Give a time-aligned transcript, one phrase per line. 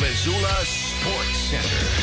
[0.00, 1.99] Missoula Sports Center.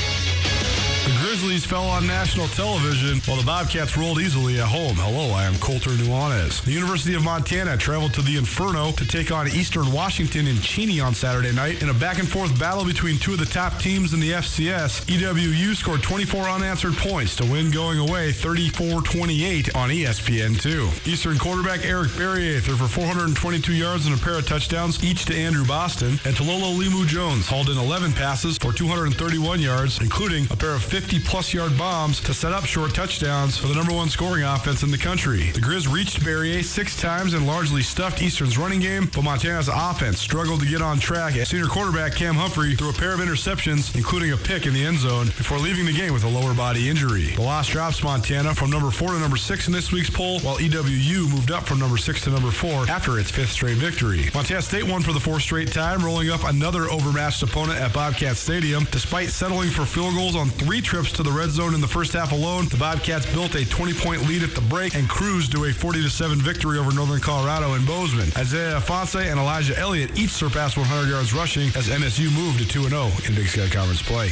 [1.65, 4.95] Fell on national television while the Bobcats rolled easily at home.
[4.95, 6.63] Hello, I am Colter Nuanez.
[6.63, 10.99] The University of Montana traveled to the Inferno to take on Eastern Washington in Cheney
[10.99, 14.13] on Saturday night in a back and forth battle between two of the top teams
[14.13, 15.05] in the FCS.
[15.05, 21.07] EWU scored 24 unanswered points to win going away 34-28 on E ESPN2.
[21.07, 25.35] Eastern quarterback Eric Barriere threw for 422 yards and a pair of touchdowns, each to
[25.35, 30.55] Andrew Boston, and Talolo Limu Jones hauled in 11 passes for 231 yards, including a
[30.55, 34.09] pair of 50 plus yard bombs to set up short touchdowns for the number one
[34.09, 35.51] scoring offense in the country.
[35.51, 40.19] The Grizz reached Barriere six times and largely stuffed Eastern's running game, but Montana's offense
[40.19, 43.95] struggled to get on track as senior quarterback Cam Humphrey threw a pair of interceptions,
[43.95, 46.89] including a pick in the end zone, before leaving the game with a lower body
[46.89, 47.27] injury.
[47.35, 50.57] The loss drops Montana from number four to number six in this week's poll, while
[50.57, 54.29] EWU moved up from number six to number four after its fifth straight victory.
[54.33, 58.35] Montana State won for the fourth straight time, rolling up another overmatched opponent at Bobcat
[58.35, 58.85] Stadium.
[58.91, 62.13] Despite settling for field goals on three trips to the red zone in the first
[62.13, 65.69] half alone, the Bobcats built a 20-point lead at the break and cruised to a
[65.69, 68.29] 40-7 victory over Northern Colorado in Bozeman.
[68.35, 73.29] Isaiah Ifanse and Elijah Elliott each surpassed 100 yards rushing as MSU moved to 2-0
[73.29, 74.29] in Big Sky Conference play.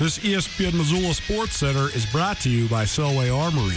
[0.00, 3.76] This ESPN Missoula Sports Center is brought to you by Selway Armory.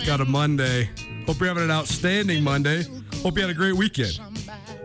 [0.00, 0.88] Back out of Monday.
[1.26, 2.84] Hope you're having an outstanding Monday.
[3.16, 4.18] Hope you had a great weekend.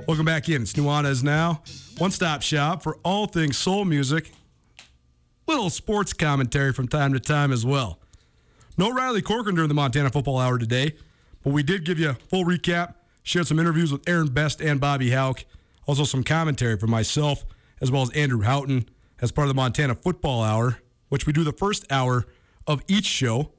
[0.09, 0.61] Welcome back in.
[0.61, 1.63] It's Nuanez now.
[1.99, 4.33] One stop shop for all things soul music.
[5.47, 7.99] Little sports commentary from time to time as well.
[8.77, 10.95] No Riley Corcoran during the Montana Football Hour today,
[11.45, 14.81] but we did give you a full recap, shared some interviews with Aaron Best and
[14.81, 15.45] Bobby Hauck,
[15.85, 17.45] also some commentary from myself
[17.79, 18.89] as well as Andrew Houghton
[19.21, 22.25] as part of the Montana Football Hour, which we do the first hour
[22.67, 23.53] of each show,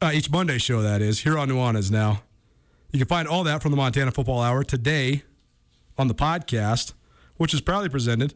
[0.00, 2.22] uh, each Monday show, that is, here on Nuanez now.
[2.92, 5.22] You can find all that from the Montana Football Hour today
[5.96, 6.94] on the podcast,
[7.36, 8.34] which is proudly presented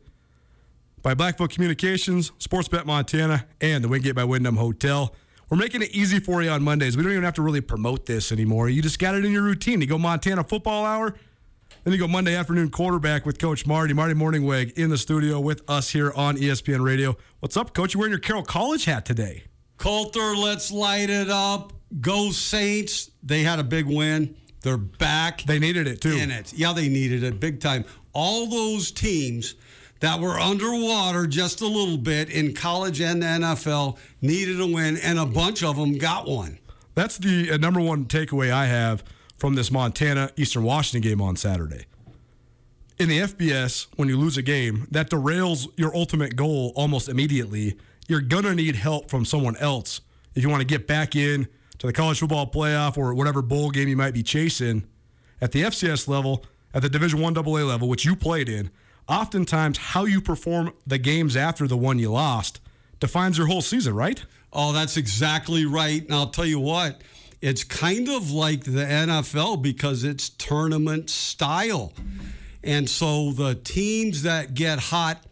[1.02, 5.14] by Blackfoot Communications, Sportsbet Montana, and the Wingate by Wyndham Hotel.
[5.48, 6.96] We're making it easy for you on Mondays.
[6.96, 8.68] We don't even have to really promote this anymore.
[8.68, 9.80] You just got it in your routine.
[9.80, 11.14] You go Montana Football Hour,
[11.84, 15.68] then you go Monday afternoon quarterback with Coach Marty, Marty Mornhinweg in the studio with
[15.68, 17.16] us here on ESPN Radio.
[17.40, 17.94] What's up, Coach?
[17.94, 19.44] You wearing your Carroll College hat today?
[19.82, 21.72] Colter, let's light it up.
[22.00, 23.10] Go Saints.
[23.20, 24.36] They had a big win.
[24.60, 25.42] They're back.
[25.42, 26.12] They needed it too.
[26.12, 26.52] In it.
[26.52, 27.84] Yeah, they needed it big time.
[28.12, 29.56] All those teams
[29.98, 34.98] that were underwater just a little bit in college and the NFL needed a win,
[34.98, 36.60] and a bunch of them got one.
[36.94, 39.02] That's the uh, number one takeaway I have
[39.36, 41.86] from this Montana Eastern Washington game on Saturday.
[43.00, 47.76] In the FBS, when you lose a game, that derails your ultimate goal almost immediately.
[48.08, 50.00] You're going to need help from someone else
[50.34, 53.70] if you want to get back in to the college football playoff or whatever bowl
[53.70, 54.84] game you might be chasing.
[55.40, 58.70] At the FCS level, at the Division 1 AA level, which you played in,
[59.08, 62.60] oftentimes how you perform the games after the one you lost
[63.00, 64.24] defines your whole season, right?
[64.52, 66.02] Oh, that's exactly right.
[66.04, 67.02] And I'll tell you what,
[67.40, 71.92] it's kind of like the NFL because it's tournament style.
[72.62, 75.24] And so the teams that get hot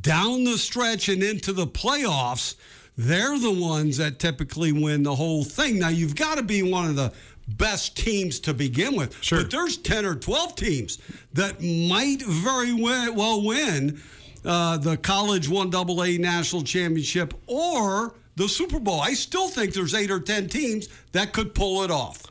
[0.00, 2.56] down the stretch and into the playoffs,
[2.96, 5.78] they're the ones that typically win the whole thing.
[5.78, 7.12] Now, you've got to be one of the
[7.48, 9.16] best teams to begin with.
[9.22, 9.42] Sure.
[9.42, 10.98] But there's 10 or 12 teams
[11.32, 14.00] that might very well win
[14.44, 19.00] uh, the college 1AA national championship or the Super Bowl.
[19.00, 22.22] I still think there's eight or 10 teams that could pull it off.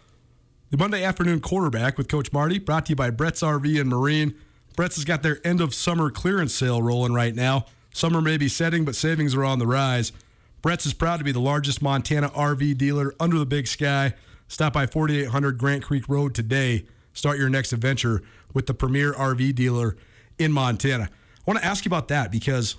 [0.72, 4.36] The Monday afternoon quarterback with Coach Marty, brought to you by Brett's RV and Marine.
[4.76, 7.66] Brett's has got their end of summer clearance sale rolling right now.
[7.94, 10.12] Summer may be setting, but savings are on the rise.
[10.62, 14.14] Brett's is proud to be the largest Montana RV dealer under the big sky.
[14.48, 16.86] Stop by 4800 Grant Creek Road today.
[17.14, 18.22] Start your next adventure
[18.54, 19.98] with the premier RV dealer
[20.38, 21.10] in Montana.
[21.12, 22.76] I want to ask you about that because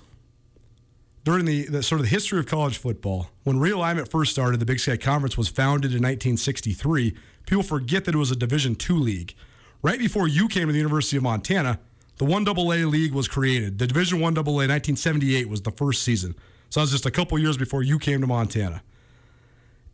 [1.23, 4.65] during the, the, sort of the history of college football, when realignment first started, the
[4.65, 7.15] Big Sky Conference was founded in 1963.
[7.45, 9.35] People forget that it was a Division II league.
[9.83, 11.77] Right before you came to the University of Montana,
[12.17, 13.79] the 1AA league was created.
[13.79, 16.35] The Division 1AA 1978 was the first season.
[16.69, 18.81] So that was just a couple years before you came to Montana.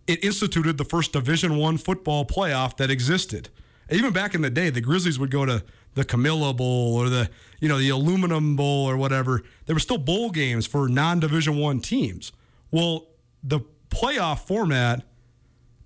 [0.05, 3.49] It instituted the first Division 1 football playoff that existed.
[3.89, 5.63] Even back in the day, the Grizzlies would go to
[5.95, 9.41] the Camellia Bowl or the you know the Aluminum Bowl or whatever.
[9.65, 12.31] There were still bowl games for non-Division One teams.
[12.69, 13.07] Well,
[13.43, 15.03] the playoff format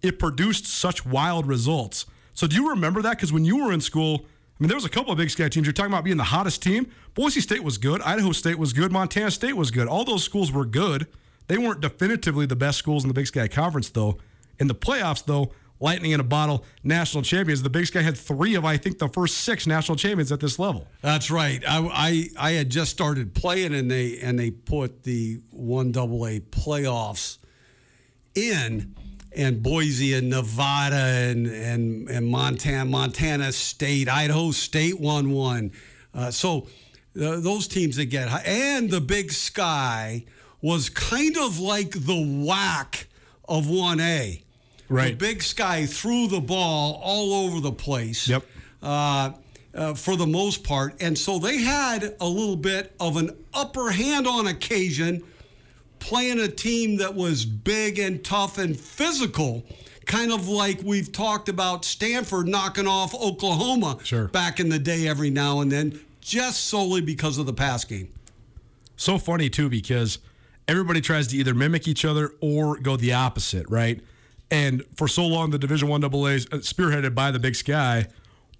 [0.01, 2.05] it produced such wild results.
[2.33, 3.17] So do you remember that?
[3.17, 5.49] Because when you were in school, I mean, there was a couple of Big Sky
[5.49, 5.65] teams.
[5.65, 6.87] You're talking about being the hottest team.
[7.13, 8.01] Boise State was good.
[8.01, 8.91] Idaho State was good.
[8.91, 9.87] Montana State was good.
[9.87, 11.07] All those schools were good.
[11.47, 14.17] They weren't definitively the best schools in the Big Sky Conference, though.
[14.59, 17.61] In the playoffs, though, lightning in a bottle, national champions.
[17.61, 20.57] The Big Sky had three of, I think, the first six national champions at this
[20.57, 20.87] level.
[21.01, 21.61] That's right.
[21.67, 26.25] I, I, I had just started playing, and they and they put the one double
[26.25, 27.39] A playoffs
[28.35, 28.95] in,
[29.35, 35.71] and Boise and Nevada and and and Montana, Montana State, Idaho State won one.
[36.13, 36.67] Uh, so
[37.15, 40.25] uh, those teams that get high, and the Big Sky
[40.61, 43.05] was kind of like the WAC
[43.47, 44.41] of one A.
[44.89, 45.09] Right.
[45.09, 48.27] The Big Sky threw the ball all over the place.
[48.27, 48.45] Yep.
[48.81, 49.31] Uh,
[49.75, 51.01] uh, for the most part.
[51.01, 55.23] And so they had a little bit of an upper hand on occasion,
[56.03, 59.63] playing a team that was big and tough and physical,
[60.05, 64.27] kind of like we've talked about Stanford knocking off Oklahoma Sure.
[64.27, 68.09] back in the day every now and then, just solely because of the pass game.
[68.97, 70.19] So funny too because
[70.67, 74.01] everybody tries to either mimic each other or go the opposite, right?
[74.51, 78.07] And for so long, the Division One AA, uh, spearheaded by the Big Sky,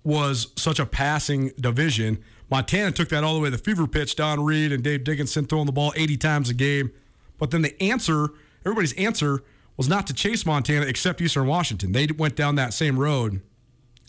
[0.03, 2.23] was such a passing division.
[2.49, 4.15] Montana took that all the way to the fever pitch.
[4.15, 6.91] Don Read and Dave Dickenson throwing the ball 80 times a game.
[7.37, 8.29] But then the answer,
[8.65, 9.43] everybody's answer,
[9.77, 11.91] was not to chase Montana except Eastern Washington.
[11.91, 13.41] They went down that same road.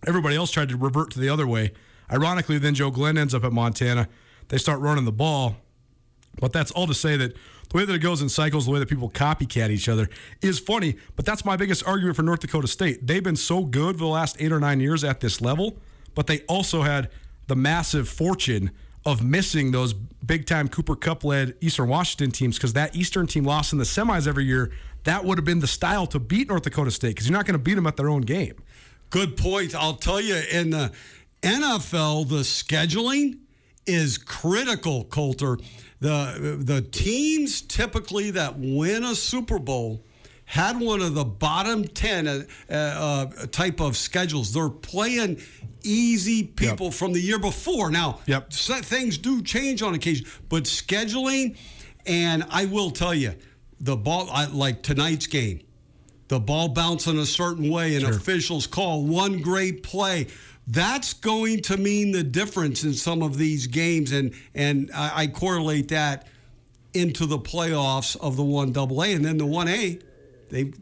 [0.07, 1.73] Everybody else tried to revert to the other way.
[2.13, 4.09] Ironically, then Joe Glenn ends up at Montana.
[4.49, 5.57] They start running the ball.
[6.41, 7.35] But that's all to say that
[7.71, 10.09] the way that it goes in cycles, the way that people copycat each other
[10.43, 10.97] is funny.
[11.17, 13.07] But that's my biggest argument for North Dakota State.
[13.07, 15.79] They've been so good for the last eight or nine years at this level,
[16.15, 17.11] but they also had
[17.47, 18.71] the massive fortune
[19.07, 23.45] of missing those big time Cooper Kupp led Eastern Washington teams because that Eastern team
[23.45, 24.73] lost in the semis every year.
[25.05, 27.59] That would have been the style to beat North Dakota State because you're not going
[27.59, 28.55] to beat them at their own game.
[29.11, 29.75] Good point.
[29.75, 30.93] I'll tell you, in the
[31.43, 33.39] NFL, the scheduling
[33.87, 35.59] is critical, Colter.
[36.01, 40.03] The, the teams typically that win a Super Bowl
[40.47, 44.53] had one of the bottom 10 uh, uh, type of schedules.
[44.53, 45.41] They're playing
[45.85, 46.95] easy people Yep.
[46.95, 47.91] from the year before.
[47.91, 48.53] Now, Yep.
[48.53, 51.57] things do change on occasion, but scheduling,
[52.07, 53.35] and I will tell you,
[53.81, 55.61] the ball, I, like tonight's game,
[56.29, 60.27] the ball bouncing a certain way and officials call one great play.
[60.67, 65.27] That's going to mean the difference in some of these games, and and I, I
[65.27, 66.27] correlate that
[66.95, 69.99] into the playoffs of the one double A, and then the one A,
[70.49, 70.73] they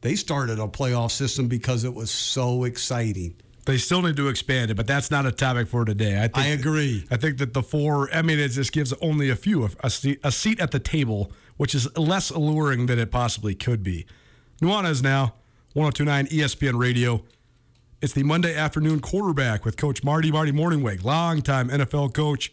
[0.00, 3.34] they started a playoff system because it was so exciting.
[3.66, 6.16] They still need to expand it, but that's not a topic for today.
[6.16, 7.04] I, think, I agree.
[7.10, 10.20] I think that the four, I mean, it just gives only a few a seat,
[10.22, 14.06] a seat at the table, which is less alluring than it possibly could be.
[14.62, 15.34] Nuanez now,
[15.74, 17.24] 1029 ESPN Radio.
[18.00, 22.52] It's the Monday afternoon quarterback with Coach Marty Marty Mornhinweg, longtime NFL coach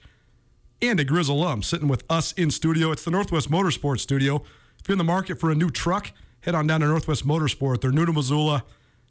[0.82, 2.91] and a Grizz alum, sitting with us in studio.
[2.91, 4.43] It's the Northwest Motorsports studio.
[4.79, 7.82] If you're in the market for a new truck, head on down to Northwest Motorsport.
[7.82, 8.63] They're new to Missoula,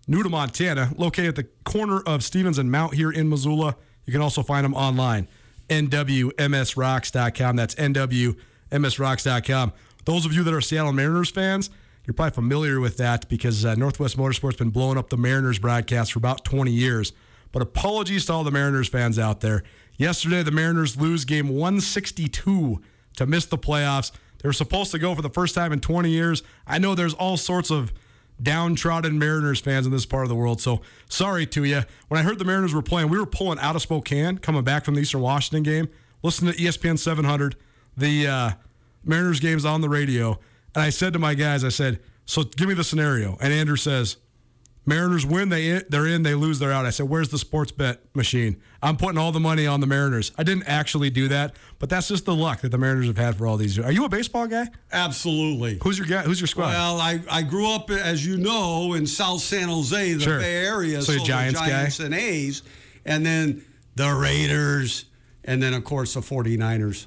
[0.06, 3.76] new to Montana, located at the corner of Stevens and Mount here in Missoula.
[4.04, 5.28] You can also find them online,
[5.68, 7.56] nwmsrocks.com.
[7.56, 9.73] That's nwmsrocks.com.
[10.04, 11.71] Those of you that are Seattle Mariners fans,
[12.04, 16.12] you're probably familiar with that because uh, Northwest Motorsports been blowing up the Mariners broadcast
[16.12, 17.12] for about 20 years.
[17.52, 19.62] But apologies to all the Mariners fans out there.
[19.97, 22.82] Yesterday, the Mariners lose game 162
[23.16, 24.11] to miss the playoffs.
[24.42, 26.42] They were supposed to go for the first time in 20 years.
[26.66, 27.92] I know there's all sorts of
[28.41, 30.61] downtrodden Mariners fans in this part of the world.
[30.61, 31.83] So sorry to you.
[32.09, 34.85] When I heard the Mariners were playing, we were pulling out of Spokane, coming back
[34.85, 35.89] from the Eastern Washington game.
[36.23, 37.57] Listen to ESPN 700.
[37.97, 38.51] The uh,
[39.05, 40.39] Mariners game's on the radio.
[40.75, 43.37] And I said to my guys, I said, so give me the scenario.
[43.41, 44.17] And Andrew says,
[44.85, 46.85] Mariners win, they they're in, they lose, they're out.
[46.87, 48.61] I said, "Where's the sports bet machine?
[48.83, 52.09] I'm putting all the money on the Mariners." I didn't actually do that, but that's
[52.09, 53.87] just the luck that the Mariners have had for all these years.
[53.87, 54.67] Are you a baseball guy?
[54.91, 55.79] Absolutely.
[55.83, 56.23] Who's your guy?
[56.23, 56.69] Who's your squad?
[56.71, 60.41] Well, I, I grew up, as you know, in South San Jose, the Sure.
[60.41, 61.01] Bay Area.
[61.03, 61.69] So you're the Giants guy?
[61.69, 62.62] Giants and A's,
[63.05, 65.05] and then the Raiders,
[65.45, 67.07] and then, of course, the 49ers.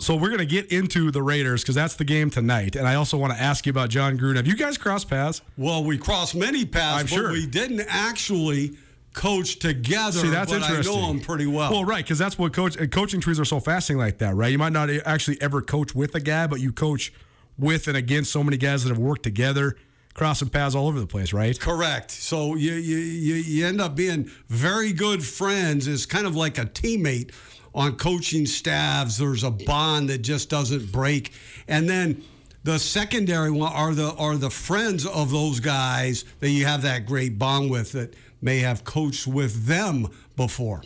[0.00, 3.16] So we're gonna get into the Raiders because that's the game tonight, and I also
[3.16, 4.36] want to ask you about Jon Gruden.
[4.36, 5.42] Have you guys crossed paths?
[5.56, 7.32] Well, we crossed many paths, I'm but sure.
[7.32, 8.76] we didn't actually
[9.12, 10.20] coach together.
[10.20, 10.94] See, that's interesting.
[10.94, 11.72] I know him pretty well.
[11.72, 14.52] Well, right, because that's what coach uh, coaching trees are so fascinating like that, right?
[14.52, 17.12] You might not actually ever coach with a guy, but you coach
[17.58, 19.76] with and against so many guys that have worked together,
[20.14, 21.58] crossing paths all over the place, right?
[21.58, 22.12] Correct.
[22.12, 25.88] So you, you you you end up being very good friends.
[25.88, 27.32] It's kind of like a teammate
[27.74, 29.18] on coaching staffs.
[29.18, 31.32] There's a bond that just doesn't break.
[31.66, 32.22] And then
[32.64, 37.06] the secondary one are the are the friends of those guys that you have that
[37.06, 40.82] great bond with that may have coached with them before.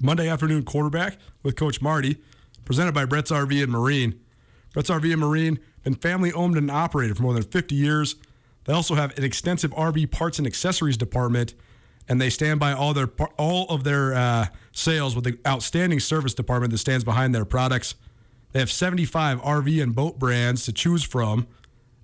[0.00, 2.18] Monday afternoon quarterback with Coach Marty,
[2.64, 4.20] presented by Brett's RV and Marine.
[4.74, 8.16] Brett's RV and Marine been family owned and operated for more than 50 years.
[8.64, 11.54] They also have an extensive RV parts and accessories department,
[12.08, 13.08] and they stand by all their
[13.38, 17.94] all of their uh, sales with the outstanding service department that stands behind their products.
[18.52, 21.46] They have 75 RV and boat brands to choose from,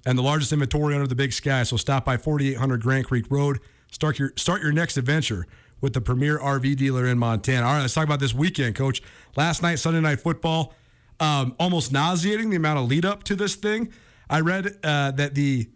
[0.06, 1.62] and the largest inventory under the big sky.
[1.64, 3.60] So stop by 4800 Grant Creek Road.
[3.90, 5.46] Start your start your next adventure
[5.80, 7.66] with the premier RV dealer in Montana.
[7.66, 9.02] All right, let's talk about this weekend, Coach.
[9.36, 10.74] Last night, Sunday night football,
[11.20, 13.92] um, almost nauseating the amount of lead up to this thing.
[14.30, 15.68] I read uh, that the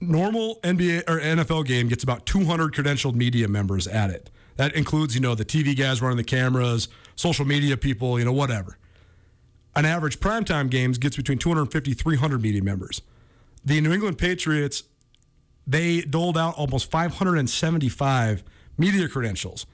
[0.00, 4.30] normal NBA or NFL game gets about 200 credentialed media members at it.
[4.56, 8.32] That includes, you know, the TV guys running the cameras, social media people, you know,
[8.32, 8.78] whatever.
[9.74, 13.00] An average primetime games gets between 250 300 media members.
[13.64, 14.84] The New England Patriots
[15.66, 18.42] they doled out almost 575
[18.76, 19.66] media credentials.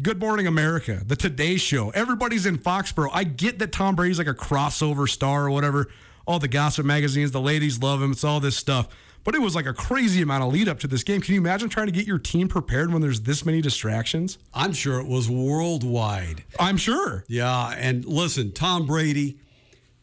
[0.00, 3.10] Good Morning America, The Today Show, everybody's in Foxborough.
[3.12, 5.88] I get that Tom Brady's like a crossover star or whatever.
[6.26, 8.12] All the gossip magazines, the ladies love him.
[8.12, 8.88] It's all this stuff.
[9.24, 11.20] But it was like a crazy amount of lead up to this game.
[11.20, 14.38] Can you imagine trying to get your team prepared when there's this many distractions?
[14.52, 16.44] I'm sure it was worldwide.
[16.58, 17.24] I'm sure.
[17.28, 19.38] Yeah, and listen, Tom Brady,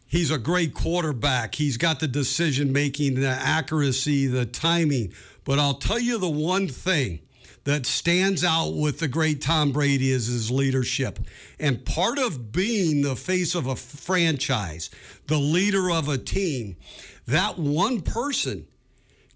[0.08, 1.56] he's a great quarterback.
[1.56, 5.14] He's got the decision making, the accuracy, the timing.
[5.44, 7.20] But I'll tell you the one thing
[7.66, 11.20] that stands out with the great Tom Brady is his leadership.
[11.60, 14.90] And part of being the face of a franchise,
[15.28, 16.78] the leader of a team,
[17.28, 18.66] that one person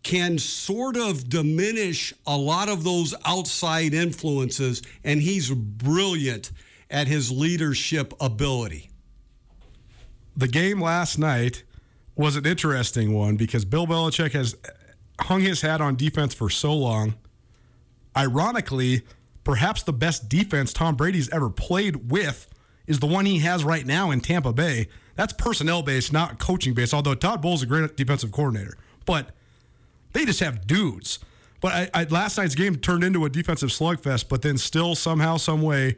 [0.03, 6.51] can sort of diminish a lot of those outside influences, and he's brilliant
[6.89, 8.89] at his leadership ability.
[10.35, 11.63] the game last night
[12.15, 14.55] was an interesting one because Bill Belichick has
[15.21, 17.15] hung his hat on defense for so long.
[18.15, 19.03] Ironically,
[19.43, 22.47] perhaps the best defense Tom Brady's ever played with
[22.87, 24.87] is the one he has right now in Tampa Bay.
[25.15, 26.93] that's personnel based, not coaching based.
[26.93, 29.31] Although Todd Bowles is a great defensive coordinator, but
[30.13, 31.19] they just have dudes.
[31.61, 35.37] But I, I, last night's game turned into a defensive slugfest, but then still somehow,
[35.37, 35.97] some way,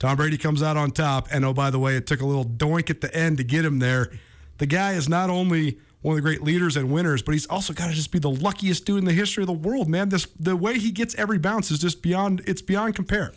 [0.00, 1.28] Tom Brady comes out on top.
[1.30, 3.64] And oh, by the way, it took a little doink at the end to get
[3.64, 4.10] him there.
[4.58, 7.72] The guy is not only one of the great leaders and winners, but he's also
[7.72, 10.10] got to just be the luckiest dude in the history of the world, man.
[10.10, 13.32] This the way he gets every bounce is just beyond it's beyond compare.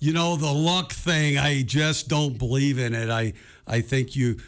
[0.00, 3.10] You know, the luck thing, I just don't believe in it.
[3.10, 3.34] I
[3.66, 4.38] I think you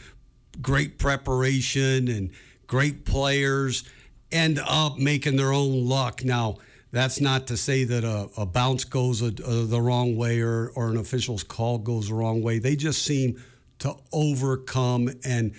[0.60, 2.30] great preparation and
[2.66, 3.84] great players
[4.32, 6.24] end up making their own luck.
[6.24, 6.58] Now,
[6.90, 10.70] that's not to say that a, a bounce goes a, a, the wrong way or,
[10.74, 12.58] or an official's call goes the wrong way.
[12.58, 13.42] They just seem
[13.80, 15.54] to overcome, and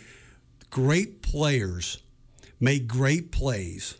[0.69, 2.01] great players
[2.59, 3.95] make great plays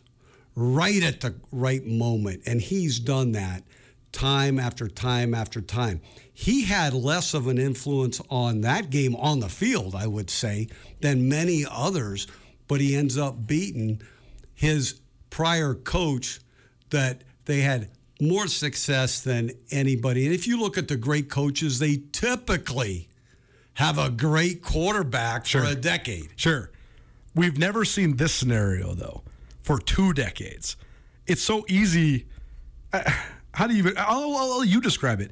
[0.56, 2.44] right at the right moment.
[2.46, 3.64] And he's done that
[4.12, 6.02] time after time after time.
[6.34, 10.68] He had less of an influence on that game on the field, I would say,
[11.02, 12.28] than many others,
[12.68, 14.02] but he ends up beating
[14.54, 16.40] his prior coach
[16.90, 17.90] that they had
[18.22, 20.26] more success than anybody.
[20.26, 23.10] And if you look at the great coaches, they typically
[23.76, 25.64] have a great quarterback Sure.
[25.64, 26.30] for a decade.
[26.36, 26.72] Sure.
[27.36, 29.24] We've never seen this scenario though
[29.62, 30.76] for two decades.
[31.26, 32.28] It's so easy.
[32.94, 33.02] uh,
[33.54, 33.94] How do you even?
[33.98, 35.32] I'll, I'll, I'll you describe it.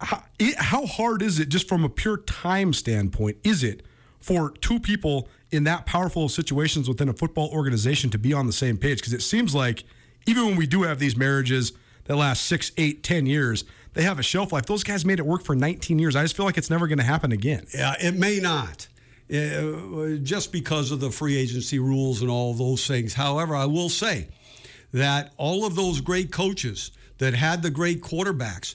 [0.00, 0.54] How, it.
[0.56, 3.82] how hard is it, just from a pure time standpoint, is it
[4.20, 8.52] for two people in that powerful situations within a football organization to be on the
[8.52, 8.98] same page?
[8.98, 9.84] Because it seems like
[10.26, 11.72] even when we do have these marriages
[12.04, 13.64] that last six, eight, ten years,
[13.94, 14.66] they have a shelf life.
[14.66, 16.16] Those guys made it work for 19 years.
[16.16, 17.66] I just feel like it's never going to happen again.
[17.74, 18.86] Yeah, it may not,
[19.32, 23.14] uh, just because of the free agency rules and all those things.
[23.14, 24.28] However, I will say
[24.92, 28.74] that all of those great coaches that had the great quarterbacks,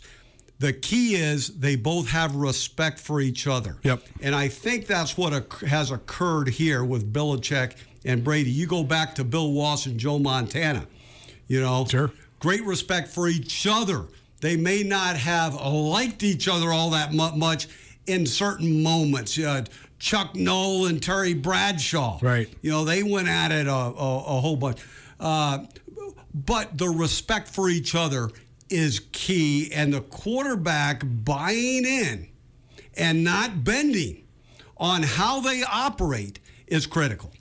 [0.59, 3.77] the key is they both have respect for each other.
[3.83, 4.03] Yep.
[4.21, 8.51] And I think that's what has occurred here with Belichick and Brady.
[8.51, 10.87] You go back to Bill Walsh and Joe Montana,
[11.47, 11.85] you know.
[11.85, 12.11] Sure.
[12.39, 14.05] Great respect for each other.
[14.41, 17.67] They may not have liked each other all that much
[18.05, 19.39] in certain moments.
[19.39, 19.63] Uh,
[19.99, 22.19] Chuck Noll and Terry Bradshaw.
[22.21, 22.49] Right.
[22.61, 24.81] You know, they went at it a, a, a whole bunch.
[25.17, 25.59] Uh,
[26.33, 28.29] but the respect for each other
[28.73, 32.27] is key, and the quarterback buying in
[32.97, 34.25] and not bending
[34.77, 37.31] on how they operate is critical.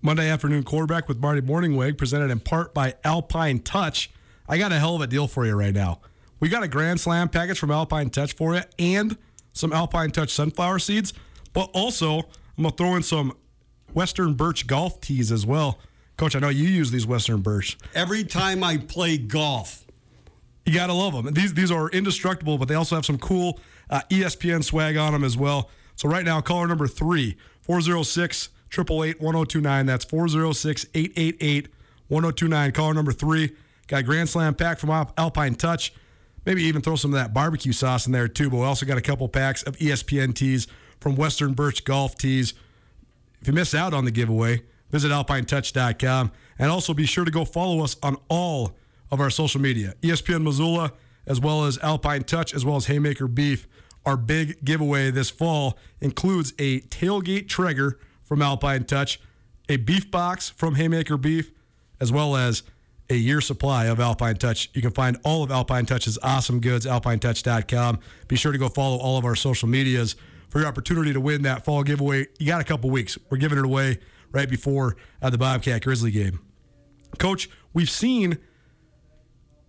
[0.00, 4.10] Monday afternoon quarterback with Marty Mornhinweg, presented in part by Alpine Touch.
[4.48, 6.00] I got a hell of a deal for you right now.
[6.40, 9.18] We got a Grand Slam package from Alpine Touch for you and
[9.52, 11.12] some Alpine Touch sunflower seeds,
[11.52, 12.18] but also
[12.56, 13.36] I'm going to throw in some
[13.92, 15.78] Western Birch golf tees as well.
[16.16, 17.76] Coach, I know you use these Western Birch.
[17.94, 19.84] Every time I play golf,
[20.68, 21.32] You gotta love them.
[21.32, 25.24] These these are indestructible, but they also have some cool uh, ESPN swag on them
[25.24, 25.70] as well.
[25.96, 29.86] So right now, caller number three, 406 888 1029.
[29.86, 31.68] That's 406 888
[32.08, 32.72] 1029.
[32.72, 33.56] Caller number three.
[33.86, 35.94] Got a Grand Slam pack from Alpine Touch.
[36.44, 38.50] Maybe even throw some of that barbecue sauce in there too.
[38.50, 40.66] But we also got a couple packs of ESPN tees
[41.00, 42.52] from Western Birch Golf Tees.
[43.40, 47.46] If you miss out on the giveaway, visit alpinetouch.com and also be sure to go
[47.46, 48.76] follow us on all
[49.10, 50.92] of our social media ESPN Missoula,
[51.26, 53.66] as well as Alpine Touch, as well as Haymaker Beef.
[54.06, 59.20] Our big giveaway this fall includes a tailgate Traeger from Alpine Touch,
[59.68, 61.50] a beef box from Haymaker Beef,
[62.00, 62.62] as well as
[63.10, 64.70] a year supply of Alpine Touch.
[64.74, 67.98] You can find all of Alpine Touch's awesome goods, alpinetouch.com.
[68.28, 70.16] Be sure to go follow all of our social medias
[70.48, 72.26] for your opportunity to win that fall giveaway.
[72.38, 73.18] You got a couple weeks.
[73.30, 73.98] We're giving it away
[74.32, 76.40] right before uh, the Bobcat Grizzly game.
[77.18, 78.38] Coach, we've seen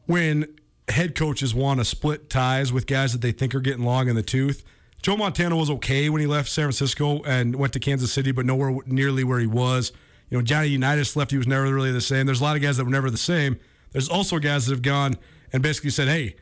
[0.09, 0.47] when
[0.87, 4.15] head coaches want to split ties with guys that they think are getting long in
[4.15, 4.63] the tooth.
[5.03, 8.43] Joe Montana was okay when he left San Francisco and went to Kansas City, but
[8.43, 9.91] nowhere nearly where he was.
[10.31, 12.25] You know, Johnny Unitas left, he was never really the same.
[12.25, 13.59] There's a lot of guys that were never the same.
[13.91, 15.15] There's also guys that have gone
[15.53, 16.37] and basically said, hey,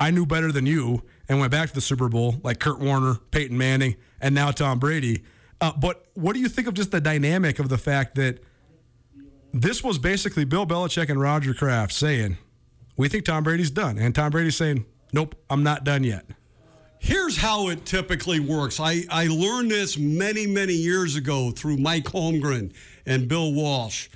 [0.00, 3.18] I knew better than you and went back to the Super Bowl, like Kurt Warner,
[3.30, 5.22] Peyton Manning, and now Tom Brady.
[5.60, 8.42] Uh, but what do you think of just the dynamic of the fact that
[9.52, 12.36] this was basically Bill Belichick and Roger Kraft saying,
[12.96, 13.98] we think Tom Brady's done.
[13.98, 16.26] And Tom Brady's saying, nope, I'm not done yet.
[16.98, 18.78] Here's how it typically works.
[18.78, 22.74] I, I learned this many, many years ago through Mike Holmgren
[23.06, 24.08] and Bill Walsh.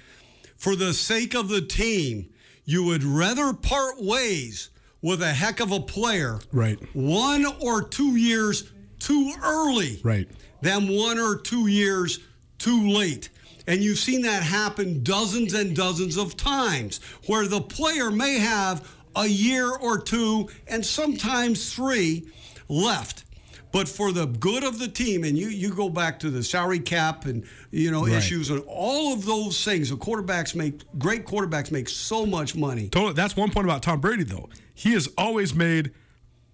[0.56, 2.28] For the sake of the team,
[2.66, 4.68] you would rather part ways
[5.00, 6.78] with a heck of a player Right.
[6.94, 10.28] one or two years too early Right.
[10.62, 12.20] than one or two years
[12.58, 13.28] too late.
[13.66, 18.86] And you've seen that happen dozens and dozens of times where the player may have
[19.16, 22.28] a year or two and sometimes three
[22.68, 23.24] left.
[23.72, 26.78] But for the good of the team, and you you go back to the salary
[26.78, 28.12] cap and you know Right.
[28.14, 29.90] issues and all of those things.
[29.90, 32.88] The quarterbacks make great quarterbacks make so much money.
[32.88, 33.14] Totally.
[33.14, 34.48] That's one point about Tom Brady, though.
[34.74, 35.90] He has always made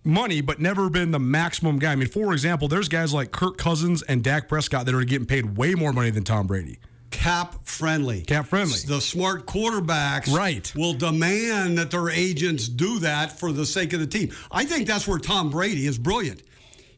[0.02, 1.92] money, but never been the maximum guy.
[1.92, 5.26] I mean, for example, there's guys like Kirk Cousins and Dak Prescott that are getting
[5.26, 6.78] paid way more money than Tom Brady.
[7.10, 8.22] Cap friendly.
[8.22, 8.78] Cap friendly.
[8.86, 10.72] The smart quarterbacks Right.
[10.76, 14.30] will demand that their agents do that for the sake of the team.
[14.50, 16.42] I think that's where Tom Brady is brilliant.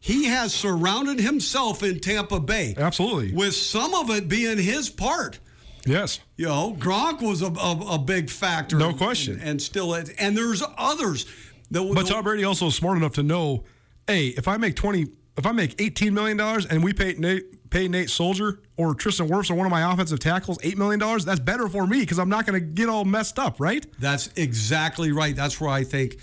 [0.01, 2.75] He has surrounded himself in Tampa Bay.
[2.77, 3.33] Absolutely.
[3.33, 5.39] With some of it being his part.
[5.87, 6.21] Yes.
[6.37, 8.77] You know, Gronk was a, a, a big factor.
[8.77, 9.35] No question.
[9.41, 11.27] And, and still, it, and there's others.
[11.71, 13.65] The, But Tom Brady also is smart enough to know,
[14.07, 15.07] hey, if I make twenty,
[15.39, 19.29] if I make eighteen million dollars, and we pay Nate, pay Nate Solder or Tristan
[19.29, 22.19] Wirfs or one of my offensive tackles eight million dollars, that's better for me because
[22.19, 23.85] I'm not going to get all messed up, right?
[23.99, 25.35] That's exactly right.
[25.35, 26.17] That's where I think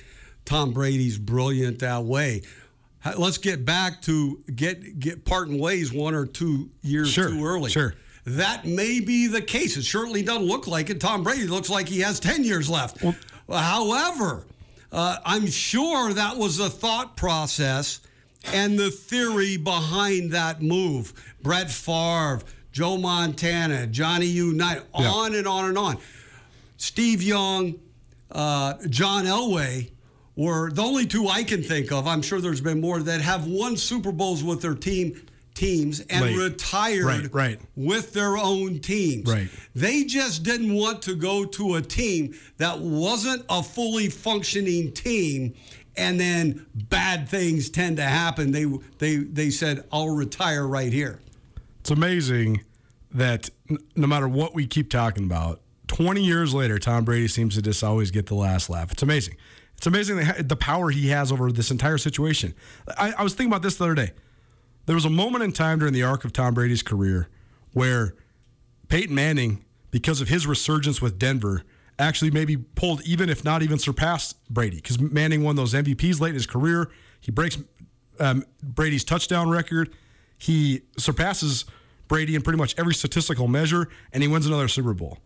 [0.46, 2.44] Tom Brady's brilliant that way.
[3.18, 7.72] Let's get back to get get parting ways one or two years Sure, too early.
[7.72, 7.96] sure.
[8.26, 9.76] That may be the case.
[9.78, 11.00] It certainly doesn't look like it.
[11.00, 13.04] Tom Brady looks like he has 10 years left.
[13.50, 14.46] However,
[14.92, 18.02] uh, I'm sure that was the thought process
[18.46, 21.14] and the theory behind that move.
[21.42, 25.10] Brett Favre, Joe Montana, Johnny Unitas, Yeah.
[25.10, 25.98] on and on and on.
[26.78, 27.76] Steve Young,
[28.32, 29.90] uh, John Elway
[30.36, 32.08] were the only two I can think of.
[32.08, 35.22] I'm sure there's been more that have won Super Bowls with their team
[35.56, 36.38] teams and Late.
[36.38, 37.60] retired Right, right.
[37.76, 39.28] with their own teams.
[39.30, 39.50] Right.
[39.76, 45.54] They just didn't want to go to a team that wasn't a fully functioning team
[46.00, 48.52] and then bad things tend to happen.
[48.52, 48.66] They
[48.98, 51.20] they they said I'll retire right here.
[51.82, 52.64] It's amazing
[53.12, 53.50] that
[53.96, 57.84] no matter what we keep talking about, 20 years later, Tom Brady seems to just
[57.84, 58.92] always get the last laugh.
[58.92, 59.36] It's amazing.
[59.76, 62.54] It's amazing the, power he has over this entire situation.
[62.98, 64.12] I, I was thinking about this the other day.
[64.86, 67.30] There was a moment in time during the arc of Tom Brady's career
[67.72, 68.14] where
[68.90, 71.64] Peyton Manning, because of his resurgence with Denver,
[72.00, 76.30] actually maybe pulled even if not even surpassed Brady because Manning won those MVPs late
[76.30, 76.90] in his career.
[77.20, 77.58] He breaks
[78.20, 79.94] um, Brady's touchdown record.
[80.38, 81.66] He surpasses
[82.08, 85.20] Brady in pretty much every statistical measure, and he wins another Super Bowl.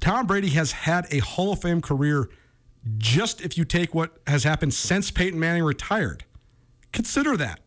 [0.00, 2.28] Tom Brady has had a Hall of Fame career
[2.98, 6.24] just if you take what has happened since Peyton Manning retired.
[6.92, 7.60] Consider that.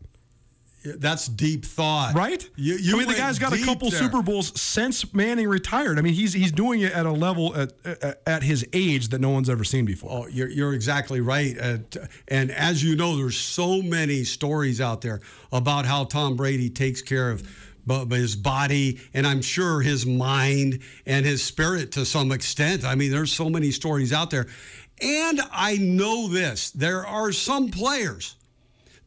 [0.84, 2.48] That's deep thought, Right?
[2.56, 3.98] You, you I mean, the guy's got a couple there.
[3.98, 5.98] Super Bowls since Manning retired.
[5.98, 7.72] I mean, he's he's doing it at a level at
[8.26, 10.10] at- his age that no one's ever seen before.
[10.10, 11.58] Oh, you're, you're exactly right.
[11.60, 11.78] Uh,
[12.28, 15.20] and as you know, there's so many stories out there
[15.52, 17.42] about how Tom Brady takes care of
[17.84, 22.84] bu- bu- his body and I'm sure his mind and his spirit to some extent.
[22.84, 24.46] I mean, there's so many stories out there.
[25.02, 28.36] And I know this there are some players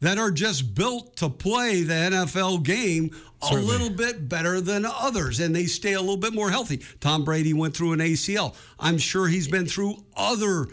[0.02, 3.10] that are just built to play the NFL game
[3.50, 6.80] a little bit better than others and they stay a little bit more healthy.
[7.00, 8.54] Tom Brady went through an ACL.
[8.78, 10.66] I'm sure he's been through other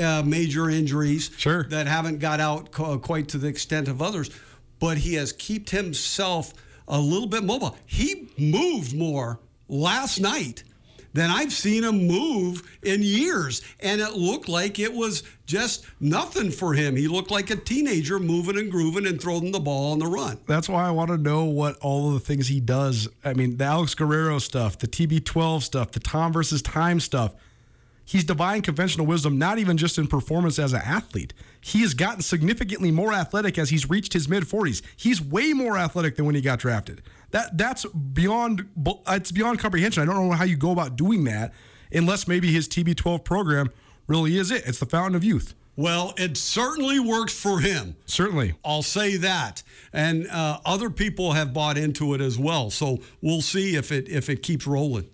[0.00, 1.64] uh, major injuries Sure.
[1.64, 4.30] that haven't got out co- quite to the extent of others,
[4.78, 6.52] but he has kept himself
[6.88, 7.76] a little bit mobile.
[7.86, 10.62] He moved more last night
[11.12, 13.62] than I've seen him move in years.
[13.80, 16.96] And it looked like it was just nothing for him.
[16.96, 20.38] He looked like a teenager moving and grooving and throwing the ball on the run.
[20.46, 23.08] That's why I want to know what all of the things he does.
[23.24, 27.34] I mean, the Alex Guerrero stuff, the TB12 stuff, the Tom versus time stuff.
[28.12, 31.32] He's defying conventional wisdom, not even just in performance as an athlete.
[31.62, 34.82] He has gotten significantly more athletic as he's reached his mid 40s.
[34.98, 37.00] He's way more athletic than when he got drafted.
[37.30, 38.68] That that's beyond
[39.08, 40.02] it's beyond comprehension.
[40.02, 41.54] I don't know how you go about doing that
[41.90, 43.70] unless maybe his TB12 program
[44.06, 44.64] really is it.
[44.66, 45.54] It's the fountain of youth.
[45.74, 47.96] Well, it certainly works for him.
[48.04, 48.56] Certainly.
[48.62, 52.68] I'll say that, and uh, other people have bought into it as well.
[52.68, 55.08] So we'll see if it if it keeps rolling.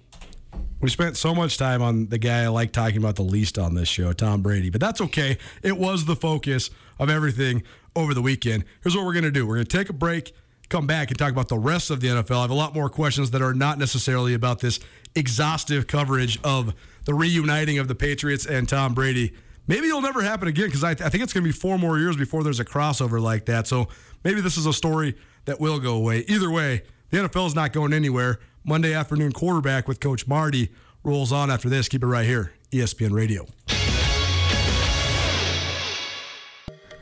[0.81, 3.75] We spent so much time on the guy I like talking about the least on
[3.75, 5.37] this show, Tom Brady, but that's okay.
[5.61, 7.65] It was the focus of everything
[7.97, 8.65] over the weekend.
[8.83, 10.33] Here's what we're going to do we're going to take a break,
[10.69, 12.39] come back, and talk about the rest of the NFL.
[12.39, 14.79] I have a lot more questions that are not necessarily about this
[15.17, 16.75] exhaustive coverage of
[17.07, 19.35] the reuniting of the Patriots and Tom Brady.
[19.67, 21.99] Maybe it'll never happen again because I, I think it's going to be four more
[21.99, 23.67] years before there's a crossover like that.
[23.67, 23.89] So
[24.23, 26.21] maybe this is a story that will go away.
[26.29, 28.39] Either way, the NFL is not going anywhere.
[28.69, 30.71] Monday afternoon quarterback with Coach Marty
[31.03, 31.89] rolls on after this.
[31.89, 33.47] Keep it right here, ESPN Radio.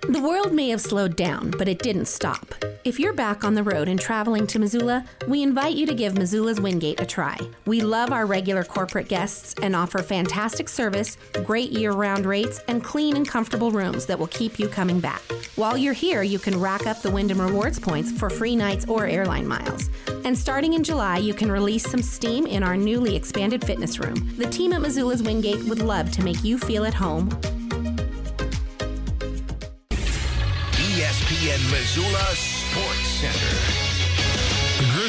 [0.09, 2.55] The world may have slowed down, but it didn't stop.
[2.85, 6.17] If you're back on the road and traveling to Missoula, we invite you to give
[6.17, 7.37] Missoula's Wingate a try.
[7.65, 12.85] We love our regular corporate guests and offer fantastic service, great year round rates, and
[12.85, 15.21] clean and comfortable rooms that will keep you coming back.
[15.57, 19.07] While you're here, you can rack up the Wyndham Rewards points for free nights or
[19.07, 19.91] airline miles.
[20.27, 24.37] And starting in July, you can release some steam in our newly expanded fitness room.
[24.37, 27.31] The team at Missoula's Wingate would love to make you feel at home
[30.73, 33.86] ESPN Missoula Sports Center.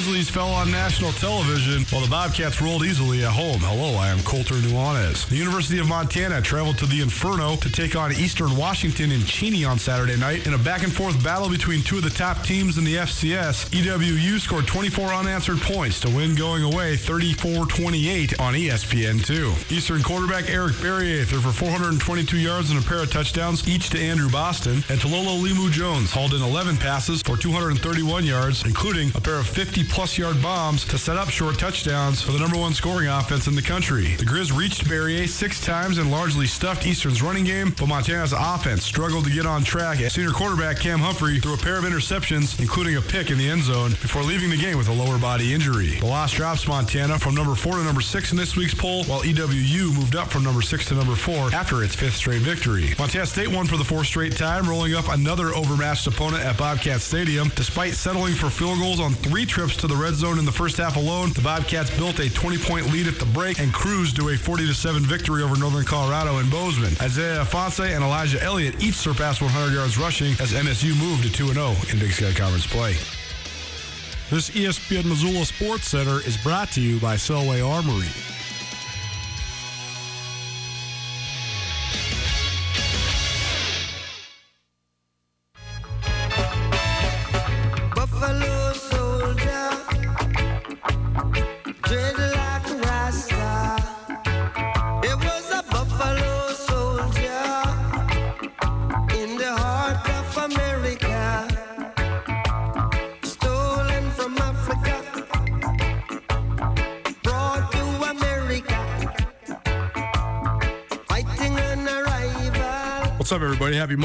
[0.08, 3.60] Grizzlies fell on national television while the Bobcats rolled easily at home.
[3.60, 5.28] Hello, I am Colter Nuanez.
[5.28, 9.66] The University of Montana traveled to the Inferno to take on Eastern Washington in Cheney
[9.66, 12.78] on Saturday night in a back and forth battle between two of the top teams
[12.78, 13.68] in the FCS.
[13.72, 19.72] EWU scored 24 unanswered points to win going away 34-28 on ESPN2.
[19.74, 24.00] Eastern quarterback Eric Barriere threw for 422 yards and a pair of touchdowns, each to
[24.00, 29.20] Andrew Boston, and Talolo Limu Jones hauled in 11 passes for 231 yards, including a
[29.20, 32.72] pair of 50 plus yard bombs to set up short touchdowns for the number one
[32.72, 34.14] scoring offense in the country.
[34.18, 38.84] The Grizz reached Barriere six times and largely stuffed Eastern's running game, but Montana's offense
[38.84, 42.60] struggled to get on track as senior quarterback Cam Humphrey threw a pair of interceptions,
[42.60, 45.52] including a pick in the end zone, before leaving the game with a lower body
[45.52, 45.96] injury.
[46.00, 49.22] The loss drops Montana from number four to number six in this week's poll, while
[49.22, 52.94] EWU moved up from number six to number four after its fifth straight victory.
[53.00, 57.02] Montana State won for the fourth straight time, rolling up another overmatched opponent at Bobcat
[57.02, 57.52] Stadium.
[57.56, 60.78] Despite settling for field goals on three trips to the red zone in the first
[60.78, 64.34] half alone, the Bobcats built a 20-point lead at the break and cruised to a
[64.34, 66.94] 40-7 victory over Northern Colorado in Bozeman.
[67.02, 71.94] Isaiah Ifanse and Elijah Elliott each surpassed 100 yards rushing as MSU moved to 2-0
[71.94, 72.94] in Big Sky Conference play.
[74.30, 78.10] This ESPN Missoula Sports Center is brought to you by Selway Armory.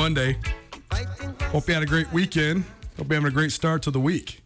[0.02, 0.36] Monday.
[1.52, 2.64] Hope you had a great weekend.
[2.98, 4.42] Hope you're having a great start to the week.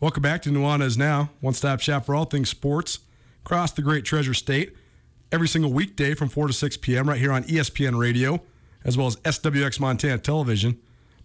[0.00, 2.98] Welcome back to Nuanez Now, one stop shop for all things sports
[3.44, 4.74] across the great Treasure State.
[5.30, 7.08] Every single weekday from 4 to 6 p.m.
[7.08, 8.42] right here on ESPN Radio,
[8.84, 10.76] as well as SWX Montana Television.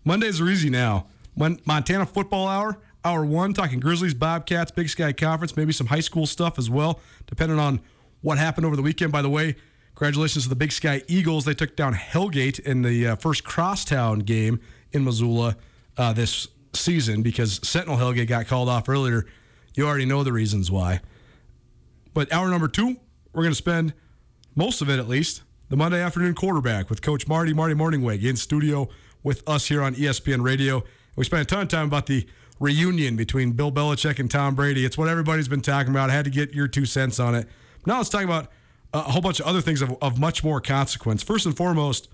[0.05, 1.07] Mondays are easy now.
[1.35, 6.01] Mon- Montana Football Hour, Hour 1, talking Grizzlies, Bobcats, Big Sky Conference, maybe some high
[6.01, 7.79] school stuff as well, depending on
[8.21, 9.11] what happened over the weekend.
[9.11, 9.55] By the way,
[10.01, 11.45] congratulations to the Big Sky Eagles.
[11.45, 14.59] They took down Hellgate in the uh, first crosstown game
[14.91, 15.55] in Missoula
[15.95, 19.27] uh, this season because Sentinel Hellgate got called off earlier.
[19.75, 21.01] You already know the reasons why.
[22.15, 22.97] But hour number two,
[23.31, 23.93] we're going to spend
[24.55, 28.35] most of it at least the Monday afternoon quarterback with Coach Marty Marty Mornhinweg in
[28.35, 28.89] studio
[29.21, 30.83] with us here on ESPN Radio.
[31.15, 32.25] We spent a ton of time about the
[32.59, 34.83] reunion between Bill Belichick and Tom Brady.
[34.83, 36.09] It's what everybody's been talking about.
[36.09, 37.47] I had to get your two cents on it.
[37.85, 38.47] Now let's talk about
[38.93, 41.23] a whole bunch of other things of, of much more consequence.
[41.23, 42.09] First and foremost,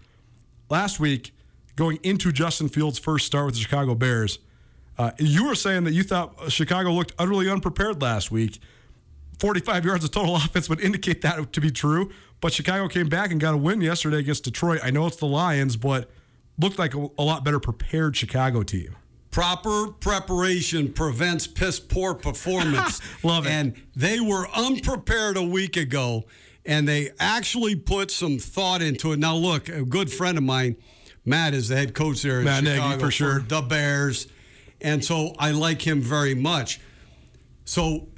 [0.70, 1.34] last week,
[1.76, 4.40] going into Justin Fields' first start with the Chicago Bears,
[4.98, 8.60] uh, you were saying that you thought Chicago looked utterly unprepared last week.
[9.40, 12.12] 45 yards of total offense would indicate that to be true.
[12.42, 14.80] But Chicago came back and got a win yesterday against Detroit.
[14.84, 16.10] I know it's the Lions, but
[16.60, 18.96] looked like a, a lot better prepared Chicago team.
[19.32, 23.02] Proper preparation prevents piss poor performance.
[23.24, 23.52] Love it.
[23.52, 26.26] And they were unprepared a week ago,
[26.68, 29.20] and they actually put some thought into it.
[29.20, 30.76] Now, look, a good friend of mine,
[31.26, 33.40] Matt, is the head coach there Matt Nagy, for sure.
[33.40, 34.28] the Bears,
[34.82, 36.80] and so I like him very much.
[37.64, 38.10] So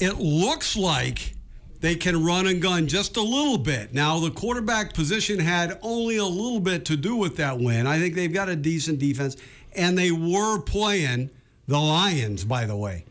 [0.00, 1.34] it looks like
[1.78, 3.94] they can run and gun just a little bit.
[3.94, 7.86] Now, the quarterback position had only a little bit to do with that win.
[7.86, 9.36] I think they've got a decent defense,
[9.74, 11.30] and they were playing
[11.68, 13.04] the Lions, by the way.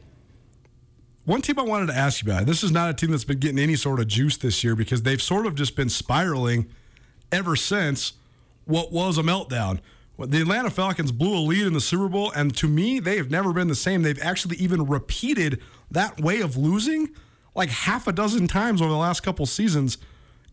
[1.26, 2.48] One team I wanted to ask you about.
[2.48, 5.04] This is not a team that's been getting any sort of juice this year because
[5.04, 6.68] they've sort of just been spiraling
[7.32, 8.14] ever since
[8.66, 9.80] what was a meltdown.
[10.18, 13.32] The Atlanta Falcons blew a lead in the Super Bowl, and to me, they have
[13.32, 14.02] never been the same.
[14.02, 17.10] They've actually even repeated that way of losing
[17.56, 19.98] like half a dozen times over the last couple seasons.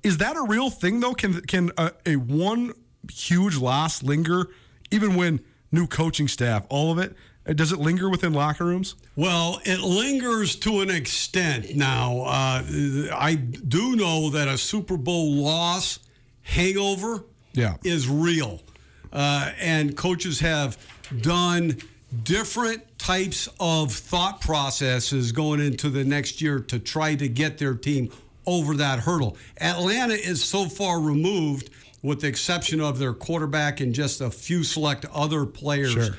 [0.03, 1.15] Is that a real thing, though?
[1.15, 2.73] Can can a, a one
[3.11, 4.49] huge loss linger,
[4.91, 5.41] even when
[5.73, 7.15] new coaching staff, all of it?
[7.49, 8.95] Uh, Does it linger within locker rooms?
[9.17, 12.21] Well, it lingers to an extent now.
[12.23, 12.63] Uh,
[13.17, 15.99] I do know that a Super Bowl loss
[16.43, 17.77] hangover Yeah.
[17.85, 18.63] is real.
[19.11, 20.77] uh, and coaches have
[21.23, 21.79] done
[22.25, 27.73] different types of thought processes going into the next year to try to get their
[27.75, 28.11] team
[28.47, 29.35] over that hurdle.
[29.63, 31.71] Atlanta is so far removed,
[32.03, 36.19] with the exception of their quarterback and just a few select other players Sure.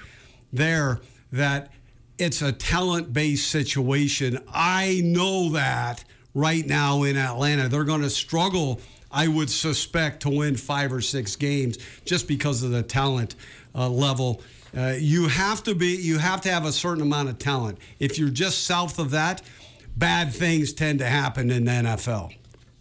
[0.52, 1.00] there,
[1.32, 1.72] that
[2.18, 4.40] it's a talent based situation.
[4.54, 7.70] I know that right now in Atlanta.
[7.70, 8.80] They're going to struggle,
[9.12, 13.36] I would suspect, to win five or six games just because of the talent
[13.74, 14.42] uh, level.
[14.76, 17.80] Uh, you have to be, you have to have a certain amount of talent.
[18.00, 19.42] If you're just south of that,
[19.98, 22.36] bad things tend to happen in the NFL.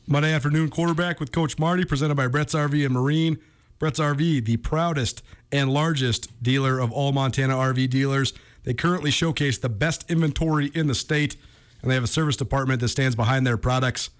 [0.06, 3.38] Monday afternoon quarterback with Coach Marty, presented by Brett's RV and Marine.
[3.78, 8.32] Brett's RV, the proudest and largest dealer of all Montana RV dealers.
[8.64, 11.36] They currently showcase the best inventory in the state,
[11.80, 14.10] and they have a service department that stands behind their products.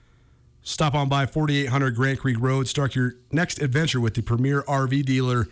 [0.62, 2.68] Stop on by 4800 Grant Creek Road.
[2.68, 5.47] Start your next adventure with the premier RV dealer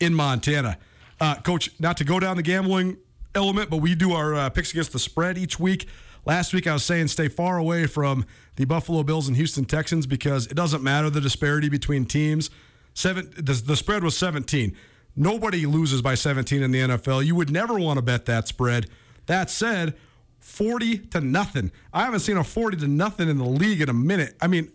[0.00, 0.78] in Montana.
[1.20, 2.98] Uh, Coach, not to go down the gambling
[3.34, 5.88] element, but we do our uh, picks against the spread each week.
[6.24, 10.06] Last week I was saying stay far away from the Buffalo Bills and Houston Texans
[10.06, 12.50] because it doesn't matter the disparity between teams.
[12.96, 14.74] Seven, the, the spread was 17.
[15.14, 17.26] Nobody loses by 17 in the NFL.
[17.26, 18.86] You would never want to bet that spread.
[19.26, 19.94] That said,
[20.40, 21.72] 40 to nothing.
[21.92, 24.34] I haven't seen a 40 to nothing in the league in a minute.
[24.40, 24.72] I mean,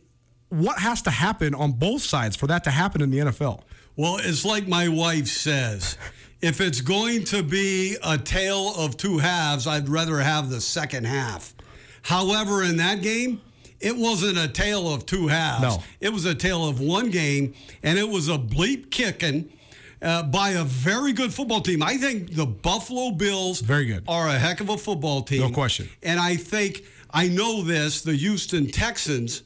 [0.50, 3.64] what has to happen on both sides for that to happen in the NFL?
[3.96, 5.98] Well, it's like my wife says
[6.44, 11.06] if it's going to be a tale of two halves, I'd rather have the second
[11.06, 11.56] half.
[12.04, 13.42] However, in that game,
[13.82, 15.62] it wasn't a tale of two halves.
[15.64, 15.84] No.
[16.00, 19.52] It was a tale of one game, and it was a bleep kicking.
[20.04, 21.84] Uh, by a very good football team.
[21.84, 24.04] I think the Buffalo Bills Very good.
[24.08, 25.42] are a heck of a football team.
[25.42, 25.88] No question.
[26.02, 29.44] And I think, I know this, the Houston Texans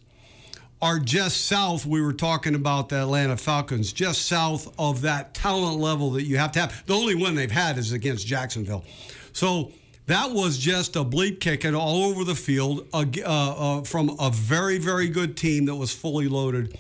[0.82, 1.86] are just south.
[1.86, 6.38] We were talking about the Atlanta Falcons, just south of that talent level that you
[6.38, 6.86] have to have.
[6.86, 8.86] The only one they've had is against Jacksonville.
[9.34, 9.74] So
[10.08, 14.78] that was just a bleep kicking all over the field uh, uh, from a very,
[14.78, 16.78] very good team that was fully loaded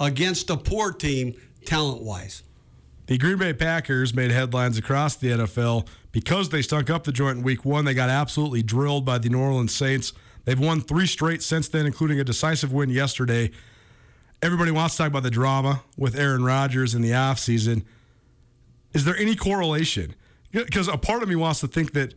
[0.00, 1.34] against a poor team
[1.64, 2.42] talent wise.
[3.06, 7.38] The Green Bay Packers made headlines across the NFL because they stunk up the joint
[7.38, 7.84] in week one.
[7.84, 10.12] They got absolutely drilled by the New Orleans Saints.
[10.44, 13.50] They've won three straight since then, including a decisive win yesterday.
[14.42, 17.84] Everybody wants to talk about the drama with Aaron Rodgers in the offseason.
[18.94, 20.14] Is there any correlation?
[20.50, 22.14] Because a part of me wants to think that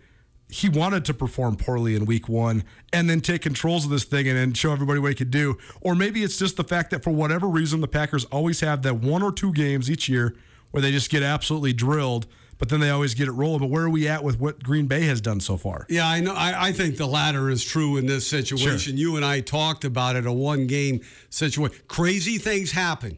[0.50, 4.28] he wanted to perform poorly in week one and then take controls of this thing
[4.28, 5.58] and then show everybody what he could do.
[5.82, 8.96] Or maybe it's just the fact that for whatever reason, the Packers always have that
[8.96, 10.36] one or two games each year
[10.72, 13.60] where they just get absolutely drilled, but then they always get it rolling.
[13.60, 15.86] But where are we at with what Green Bay has done so far?
[15.90, 16.34] Yeah, I know.
[16.34, 18.98] I, I think the latter is true in this situation.
[18.98, 20.26] You and I talked about it.
[20.26, 21.78] A one-game situation.
[21.88, 23.18] Crazy things happen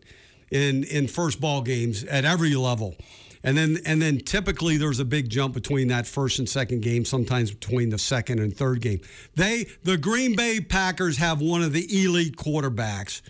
[0.51, 2.95] in in first ball games at every level,
[3.43, 7.05] and then and then typically there's a big jump between that first and second game.
[7.05, 8.99] Sometimes between the second and third game.
[9.35, 13.21] They the Green Bay Packers have one of the elite quarterbacks.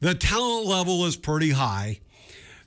[0.00, 2.00] The talent level is pretty high.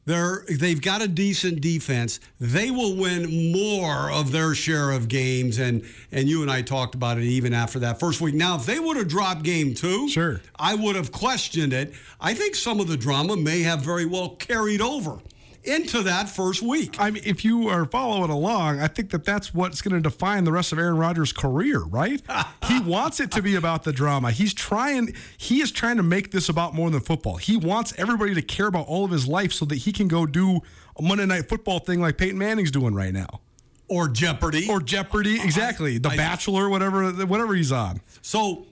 [0.06, 2.20] They're they've got a decent defense.
[2.40, 6.94] They will win more of their share of games, and and you and I talked
[6.94, 8.36] about it even after that first week.
[8.36, 10.42] Now, if they would have dropped game two, Sure.
[10.58, 11.94] I would have questioned it.
[12.20, 15.20] I think some of the drama may have very well carried over
[15.66, 16.96] into that first week.
[17.00, 20.44] I mean, if you are following along, I think that that's what's going to define
[20.44, 22.22] the rest of Aaron Rodgers' career, right?
[22.68, 24.32] he wants it to be about the drama.
[24.32, 25.14] He's trying.
[25.38, 27.38] He is trying to make this about more than football.
[27.38, 30.26] He wants everybody to care about all of his life so that he can go
[30.26, 30.60] do
[30.98, 33.42] a Monday Night Football thing like Peyton Manning's doing right now,
[33.88, 34.68] Or Jeopardy.
[34.70, 35.42] or Jeopardy.
[35.42, 38.02] Exactly, The I- Bachelor, whatever, whatever he's on.
[38.22, 38.68] So,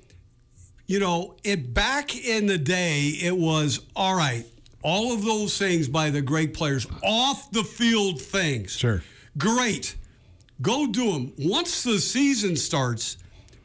[0.88, 4.45] you know, it back in the day, it was all right.
[4.84, 8.72] All of those things by the great players, off the field things.
[8.72, 9.04] Sure.
[9.38, 9.96] Great.
[10.62, 11.34] Go do them.
[11.38, 13.17] Once the season starts,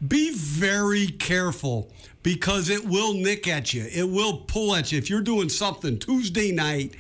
[0.07, 1.91] be very careful
[2.23, 3.85] because it will nick at you.
[3.85, 4.99] It will pull at you.
[4.99, 6.97] If you're doing something Tuesday night,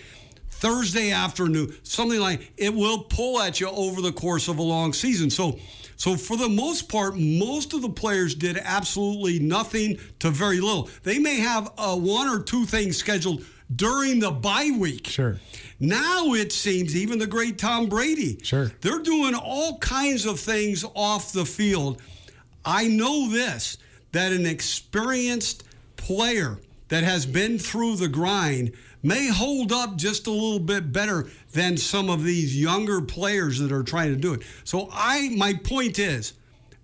[0.50, 4.92] Thursday afternoon, something like it will pull at you over the course of a long
[4.92, 5.30] season.
[5.30, 5.58] So
[5.96, 10.90] so for the most part, most of the players did absolutely nothing to very little.
[11.02, 15.06] They may have uh, one or two things scheduled during the bye week.
[15.06, 15.40] Sure.
[15.80, 18.38] Now it seems even the great Tom Brady.
[18.42, 18.72] Sure.
[18.80, 22.00] They're doing all kinds of things off the field.
[22.64, 23.78] I know this
[24.12, 25.64] that an experienced
[25.96, 31.28] player that has been through the grind may hold up just a little bit better
[31.52, 34.42] than some of these younger players that are trying to do it.
[34.64, 36.34] So I my point is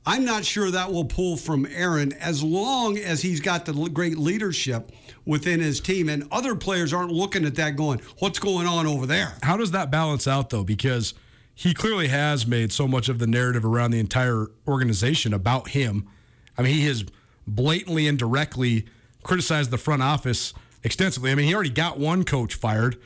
[0.05, 4.19] I'm not sure that will pull from Aaron as long as he's got the great
[4.19, 4.91] leadership
[5.25, 9.07] within his team, and other players aren't looking at that going, "What's going on over
[9.07, 10.65] there?" How does that balance out though?
[10.65, 11.15] Because
[11.55, 16.09] he clearly has made so much of the narrative around the entire organization about him.
[16.57, 17.05] I mean, he has
[17.47, 18.87] blatantly and directly
[19.23, 21.31] criticized the front office extensively.
[21.31, 22.97] I mean, he already got one coach fired,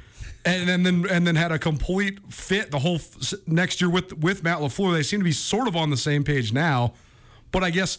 [0.44, 4.42] and then and then had a complete fit the whole f- next year with with
[4.42, 4.92] Matt LaFleur.
[4.92, 6.94] They seem to be sort of on the same page now,
[7.52, 7.98] but I guess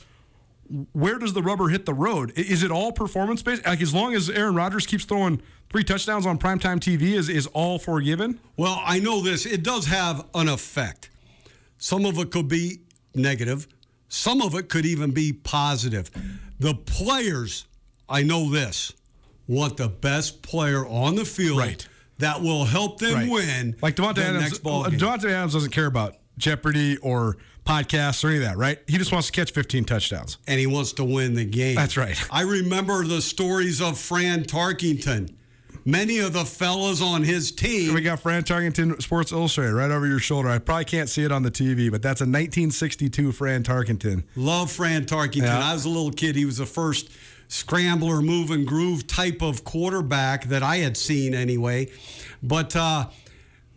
[0.94, 2.32] where does the rubber hit the road?
[2.36, 3.66] Is it all performance based?
[3.66, 7.48] Like as long as Aaron Rodgers keeps throwing three touchdowns on primetime TV, is is
[7.48, 8.40] all forgiven?
[8.58, 9.46] Well, I know this.
[9.46, 11.10] It does have an effect.
[11.78, 12.82] Some of it could be
[13.16, 13.68] negative.
[14.10, 16.10] Some of it could even be positive.
[16.60, 17.66] The players,
[18.10, 18.94] I know this,
[19.48, 21.88] want the best player on the field Right.
[22.20, 23.30] that will help them Right.
[23.30, 24.90] win Like Davante Adams, next ball uh.
[24.90, 27.38] Davante Adams doesn't care about Jeopardy or
[27.68, 28.80] podcasts or any of that, right?
[28.88, 30.38] He just wants to catch 15 touchdowns.
[30.48, 31.76] and he wants to win the game.
[31.76, 32.18] That's right.
[32.32, 35.34] I remember the stories of Fran Tarkenton.
[35.86, 40.06] Many of the fellas on his team We got Fran Tarkenton, Sports Illustrated, right over
[40.06, 40.50] your shoulder.
[40.50, 44.24] I probably can't see it on the TV, but that's a 1962 Fran Tarkenton.
[44.36, 45.44] Love Fran Tarkenton.
[45.44, 45.60] Yeah.
[45.70, 46.36] I was a little kid.
[46.36, 47.10] He was the first
[47.48, 51.90] scrambler, move and groove type of quarterback that I had seen anyway.
[52.44, 53.08] But uh,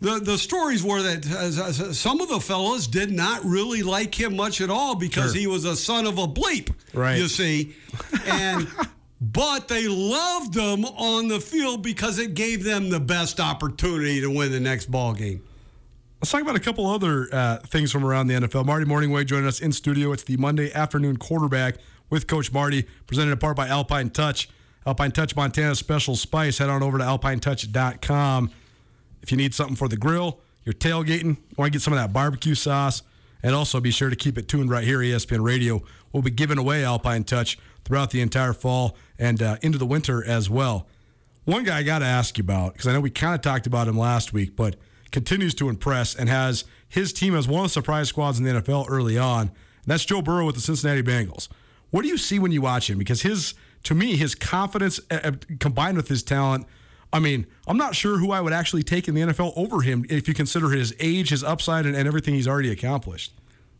[0.01, 4.35] the the stories were that uh, some of the fellas did not really like him
[4.35, 5.39] much at all because Sure.
[5.41, 6.73] he was a son of a bleep.
[6.93, 7.17] Right.
[7.17, 7.75] You see,
[8.25, 8.67] and.
[9.23, 14.31] But they loved him on the field because it gave them the best opportunity to
[14.31, 15.43] win the next ball game.
[16.19, 18.65] Let's talk about a couple other uh, things from around the NFL.
[18.65, 20.11] Marty Mornhinweg joining us in studio.
[20.11, 21.75] It's the Monday afternoon quarterback
[22.09, 24.49] with Coach Marty, presented in part by Alpine Touch.
[24.87, 26.57] Alpine Touch Montana special spice.
[26.57, 28.49] Head on over to alpinetouch.com.
[29.21, 32.13] If you need something for the grill, you're tailgating, want to get some of that
[32.13, 33.03] barbecue sauce,
[33.43, 35.81] and also be sure to keep it tuned right here, ESPN Radio.
[36.11, 40.23] We'll be giving away Alpine Touch throughout the entire fall and uh, into the winter
[40.23, 40.87] as well.
[41.45, 43.65] One guy I got to ask you about, because I know we kind of talked
[43.65, 44.75] about him last week, but
[45.11, 48.61] continues to impress and has his team as one of the surprise squads in the
[48.61, 49.41] NFL early on.
[49.47, 49.51] And
[49.87, 51.47] that's Joe Burrow with the Cincinnati Bengals.
[51.89, 52.97] What do you see when you watch him?
[52.97, 53.53] Because his,
[53.83, 56.65] to me, his confidence uh, uh, combined with his talent.
[57.13, 60.05] I mean, I'm not sure who I would actually take in the NFL over him
[60.09, 63.33] if you consider his age, his upside, and, and everything he's already accomplished.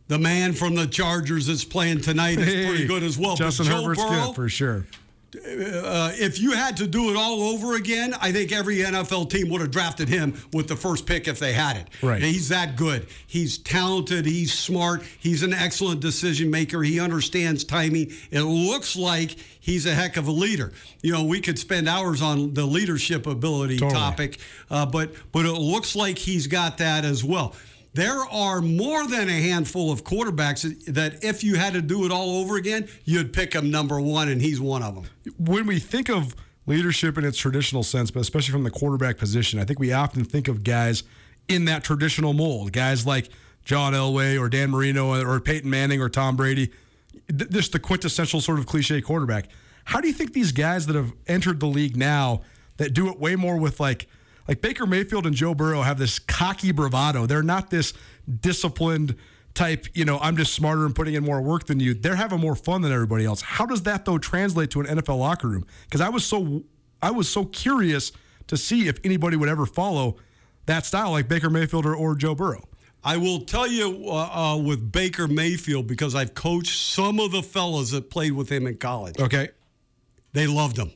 [0.07, 3.37] The man from the Chargers that's playing tonight is pretty good as well.
[3.37, 4.85] Justin Herbert's Burrow, good for sure.
[5.35, 9.49] Uh, if you had to do it all over again, I think every NFL team
[9.49, 11.87] would have drafted him with the first pick if they had it.
[12.01, 12.21] Right.
[12.21, 13.07] He's that good.
[13.27, 14.25] He's talented.
[14.25, 15.03] He's smart.
[15.19, 16.83] He's an excellent decision maker.
[16.83, 18.11] He understands timing.
[18.29, 20.73] It looks like he's a heck of a leader.
[21.01, 23.99] You know, we could spend hours on the leadership ability Totally.
[23.99, 27.55] topic, uh, but but it looks like he's got that as well.
[27.93, 32.11] There are more than a handful of quarterbacks that if you had to do it
[32.11, 35.05] all over again, you'd pick him number one, and he's one of them.
[35.37, 36.35] when we think of
[36.65, 40.23] leadership in its traditional sense, but especially from the quarterback position, I think we often
[40.23, 41.03] think of guys
[41.49, 42.71] in that traditional mold.
[42.71, 43.29] Guys like
[43.65, 46.71] John Elway or Dan Marino or Peyton Manning or Tom Brady.
[47.51, 49.47] Just the quintessential sort of cliche quarterback.
[49.85, 52.41] How do you think these guys that have entered the league now
[52.77, 54.07] that do it way more with like
[54.51, 57.25] like Baker Mayfield and Joe Burrow have this cocky bravado.
[57.25, 57.93] They're not this
[58.41, 59.15] disciplined
[59.53, 61.93] type, you know, I'm just smarter and putting in more work than you.
[61.93, 63.41] They're having more fun than everybody else.
[63.41, 65.65] How does that though translate to an NFL locker room?
[65.85, 66.65] Because I was so
[67.01, 68.11] I was so curious
[68.47, 70.17] to see if anybody would ever follow
[70.65, 72.67] that style like Baker Mayfield or, or Joe Burrow.
[73.05, 77.41] I will tell you uh, uh, with Baker Mayfield because I've coached some of the
[77.41, 79.17] fellas that played with him in college.
[79.17, 79.47] Okay.
[80.33, 80.91] They loved him.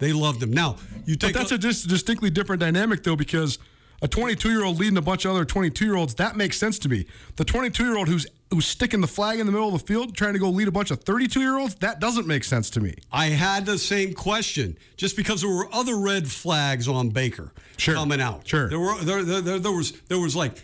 [0.00, 0.50] They loved him.
[0.52, 0.76] Now
[1.06, 3.58] you But that's a dis- distinctly different dynamic though because
[4.02, 6.78] a 22 year old leading a bunch of other 22 year olds that makes sense
[6.80, 7.06] to me.
[7.36, 10.16] The 22 year old who's who's sticking the flag in the middle of the field
[10.16, 12.80] trying to go lead a bunch of 32 year olds that doesn't make sense to
[12.80, 12.94] me.
[13.12, 17.94] I had the same question just because there were other red flags on Baker Sure.
[17.94, 18.48] coming out.
[18.48, 18.68] Sure.
[18.68, 20.60] There were there, there, there was there was like,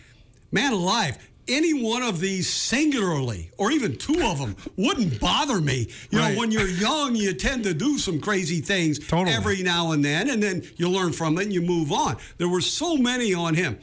[0.51, 1.17] man alive.
[1.49, 5.89] Any one of these singularly, or even two of them, wouldn't bother me.
[6.11, 6.35] You Right.
[6.35, 9.35] know, when you're young, you tend to do some crazy things Totally.
[9.37, 12.17] every now and then, and then you learn from it and you move on.
[12.39, 13.79] There were so many on him.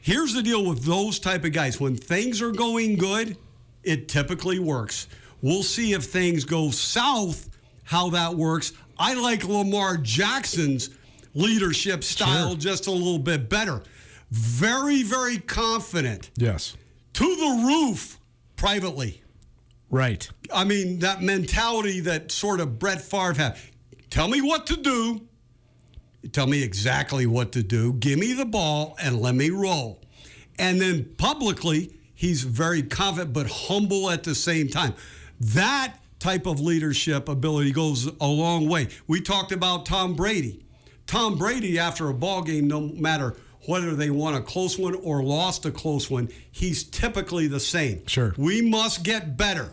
[0.00, 1.80] Here's the deal with those type of guys.
[1.80, 3.36] When things are going good,
[3.82, 5.08] it typically works.
[5.42, 7.48] We'll see if things go south,
[7.84, 8.72] how that works.
[8.98, 10.90] I like Lamar Jackson's
[11.34, 12.56] leadership style Sure.
[12.58, 13.82] just a little bit better.
[14.30, 16.76] Very, very confident Yes.
[17.14, 18.18] to the roof
[18.56, 19.22] privately.
[19.90, 20.28] Right.
[20.52, 23.56] I mean, that mentality that sort of Brett Favre had.
[24.08, 25.22] Tell me what to do.
[26.32, 27.94] Tell me exactly what to do.
[27.94, 30.00] Give me the ball and let me roll.
[30.58, 34.94] And then publicly, he's very confident but humble at the same time.
[35.40, 38.88] That type of leadership ability goes a long way.
[39.06, 40.60] We talked about Tom Brady.
[41.06, 43.34] Tom Brady, after a ball game, no matter
[43.70, 48.04] whether they won a close one or lost a close one, he's typically the same.
[48.08, 48.34] Sure.
[48.36, 49.72] We must get better.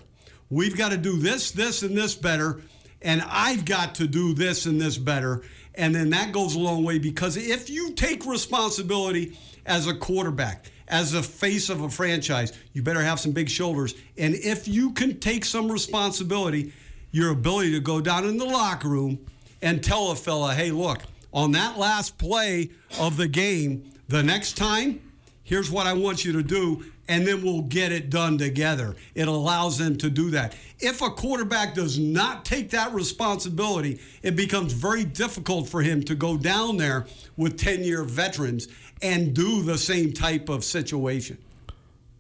[0.52, 2.62] We've got to do this, this, and this better.
[3.02, 5.42] And I've got to do this and this better.
[5.74, 9.36] And then that goes a long way because if you take responsibility
[9.66, 13.96] as a quarterback, as a face of a franchise, you better have some big shoulders.
[14.16, 16.72] And if you can take some responsibility,
[17.12, 19.26] your ability to go down in the locker room
[19.64, 21.02] and tell a fella, hey, look,
[21.34, 25.02] on that last play of the game, the next time,
[25.44, 28.96] here's what I want you to do, and then we'll get it done together.
[29.16, 30.56] It allows them to do that.
[30.80, 36.16] If a quarterback does not take that responsibility, it becomes very difficult for him to
[36.16, 37.06] go down there
[37.38, 38.68] with 10 year veterans
[39.02, 41.38] and do the same type of situation.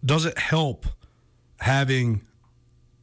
[0.05, 0.86] Does it help
[1.60, 2.22] having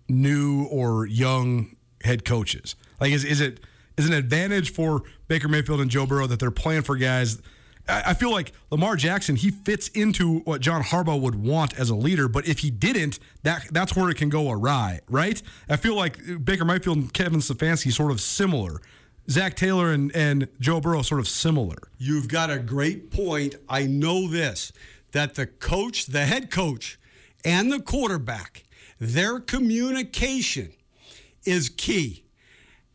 [0.08, 2.76] new or young head coaches?
[3.00, 3.60] Like, is, is it
[3.96, 7.40] is an advantage for Baker Mayfield and Joe Burrow that they're playing for guys?
[7.86, 11.94] I feel like Lamar Jackson he fits into what John Harbaugh would want as a
[11.94, 15.42] leader, but if he didn't, that that's where it can go awry, right?
[15.68, 18.80] I feel like Baker Mayfield and Kevin Stefanski sort of similar.
[19.28, 21.76] Zac Taylor and, and Joe Burrow sort of similar.
[21.98, 23.54] You've got a great point.
[23.68, 24.72] I know this
[25.12, 26.98] that the coach, the head coach,
[27.44, 28.64] and the quarterback,
[28.98, 30.72] their communication
[31.44, 32.24] is key.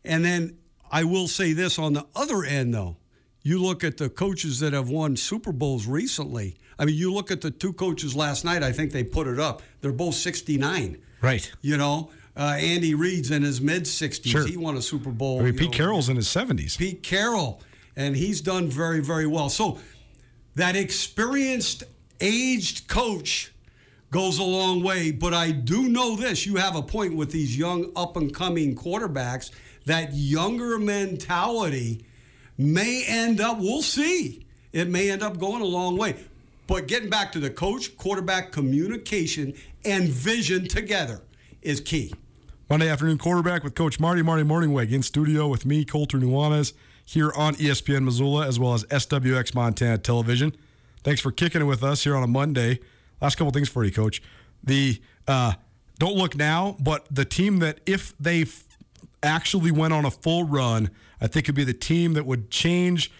[0.04, 0.58] And then
[0.90, 2.96] I will say this on the other end, though.
[3.42, 6.56] You look at the coaches that have won Super Bowls recently.
[6.78, 9.38] I mean, you look at the two coaches last night, I think they put it
[9.38, 9.62] up.
[9.80, 11.00] They're both 69.
[11.22, 11.50] Right.
[11.62, 14.26] You know, uh, Andy Reid's in his mid 60s.
[14.26, 14.46] Sure.
[14.46, 15.40] He won a Super Bowl.
[15.40, 16.76] I mean, Pete know, Carroll's in his 70s.
[16.76, 17.62] Pete Carroll,
[17.96, 19.48] and he's done very, very well.
[19.48, 19.78] So
[20.54, 21.84] that experienced,
[22.20, 23.52] aged coach
[24.10, 25.12] goes a long way.
[25.12, 28.74] But I do know this: you have a point with these young, up and coming
[28.74, 29.50] quarterbacks.
[29.86, 32.04] That younger mentality
[32.58, 33.58] may end up.
[33.58, 34.46] We'll see.
[34.72, 36.16] It may end up going a long way.
[36.66, 39.54] But getting back to the coach, quarterback communication
[39.84, 41.20] and vision together
[41.62, 42.14] is key.
[42.68, 46.72] Monday afternoon quarterback with Coach Marty Marty Mornhinweg in studio with me, Colter Nuanez,
[47.04, 50.56] here on ESPN Missoula as well as SWX Montana Television.
[51.02, 52.78] Thanks for kicking it with us here on a Monday.
[53.20, 54.22] Last couple things for you, Coach.
[54.62, 55.54] The uh,
[55.98, 58.44] don't look now, but the team that if they
[59.22, 60.90] actually went on a full run,
[61.20, 63.10] I think would be the team that would change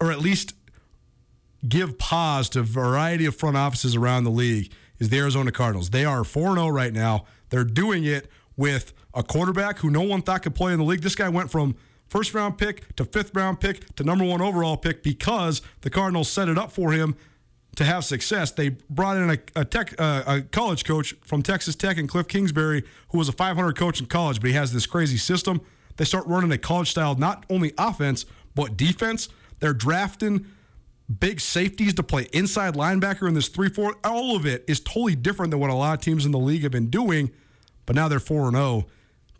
[0.00, 0.54] or at least
[1.66, 5.90] give pause to a variety of front offices around the league is the Arizona Cardinals.
[5.90, 7.26] They are 4 0 right now.
[7.50, 11.02] They're doing it with a quarterback who no one thought could play in the league.
[11.02, 11.76] This guy went from
[12.08, 16.28] first round pick to fifth round pick to number one overall pick because the Cardinals
[16.28, 17.16] set it up for him
[17.76, 18.50] to have success.
[18.52, 22.28] They brought in a, a tech, uh, a college coach from Texas Tech and Cliff
[22.28, 25.60] Kingsbury, who was a 500 coach in college, but he has this crazy system.
[25.96, 29.28] They start running a college style, not only offense but defense.
[29.60, 30.46] They're drafting
[31.20, 33.96] big safeties to play inside linebacker in this 3 4.
[34.04, 36.62] All of it is totally different than what a lot of teams in the league
[36.62, 37.30] have been doing,
[37.86, 38.86] but now they're 4 0.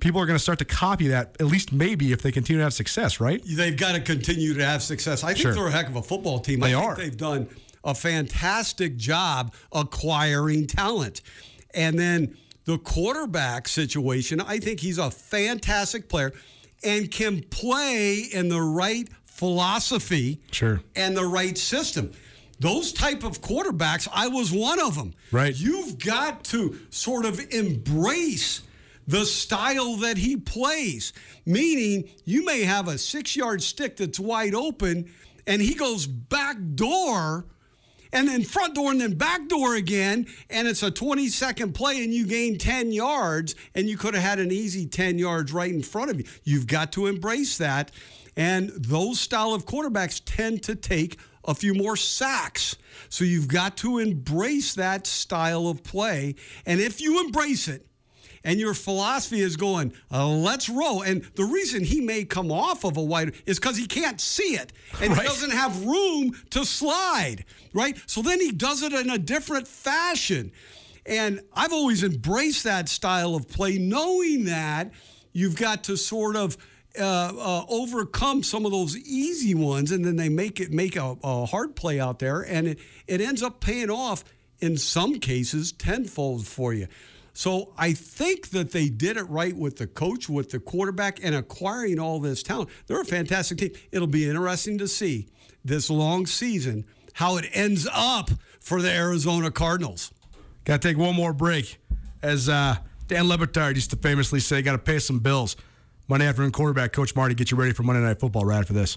[0.00, 2.64] People are going to start to copy that, at least maybe if they continue to
[2.64, 3.40] have success, right?
[3.46, 5.22] They've got to continue to have success.
[5.22, 5.54] I think Sure.
[5.54, 6.60] they're a heck of a football team.
[6.60, 6.96] They I think are.
[6.96, 7.48] They've done
[7.84, 11.20] a fantastic job acquiring talent.
[11.74, 16.32] And then the quarterback situation, I think he's a fantastic player
[16.84, 20.80] and can play in the right philosophy Sure.
[20.96, 22.12] and the right system.
[22.60, 25.14] Those type of quarterbacks, I was one of them.
[25.32, 25.56] Right.
[25.58, 28.62] You've got to sort of embrace
[29.08, 31.12] the style that he plays,
[31.44, 35.10] meaning you may have a six yard stick that's wide open
[35.46, 37.46] and he goes back door
[38.12, 42.02] and then front door and then back door again and it's a 20 second play
[42.04, 45.72] and you gain 10 yards and you could have had an easy 10 yards right
[45.72, 46.26] in front of you.
[46.44, 47.90] You've got to embrace that
[48.36, 52.76] and those style of quarterbacks tend to take a few more sacks.
[53.08, 56.34] So you've got to embrace that style of play
[56.66, 57.86] and if you embrace it
[58.44, 61.02] and your philosophy is going, uh, let's roll.
[61.02, 64.54] And the reason he may come off of a wide is because he can't see
[64.54, 67.96] it and he doesn't have room to slide, right?
[68.06, 70.52] So then he does it in a different fashion.
[71.06, 74.92] And I've always embraced that style of play, knowing that
[75.32, 76.56] you've got to sort of
[76.98, 81.16] uh, uh, overcome some of those easy ones, and then they make it make a,
[81.24, 84.24] a hard play out there, and it, it ends up paying off
[84.60, 86.86] in some cases tenfold for you.
[87.34, 91.34] So I think that they did it right with the coach, with the quarterback, and
[91.34, 92.68] acquiring all this talent.
[92.86, 93.72] They're a fantastic team.
[93.90, 95.28] It'll be interesting to see
[95.64, 98.30] this long season how it ends up
[98.60, 100.12] for the Arizona Cardinals.
[100.64, 101.78] Got to take one more break
[102.22, 102.76] as uh,
[103.08, 105.56] Dan Le Batard used to famously say, got to pay some bills.
[106.08, 108.96] Monday afternoon quarterback, Coach Marty, get you ready for Monday Night Football right for this.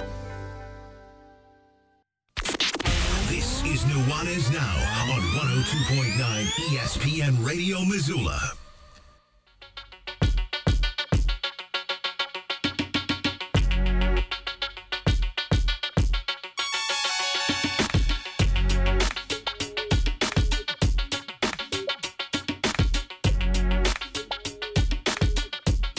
[4.01, 4.75] This is Now
[5.13, 8.39] on 102.9 ESPN Radio Missoula.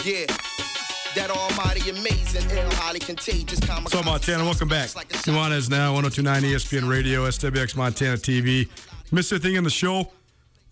[0.05, 0.27] Yeah.
[1.15, 3.42] That almighty amazing, ill, highly contagious
[3.93, 4.89] So, Montana, welcome back.
[4.89, 8.67] Nuanez now, 1029 ESPN Radio, SWX Montana TV.
[9.13, 10.11] Missed anything in the show?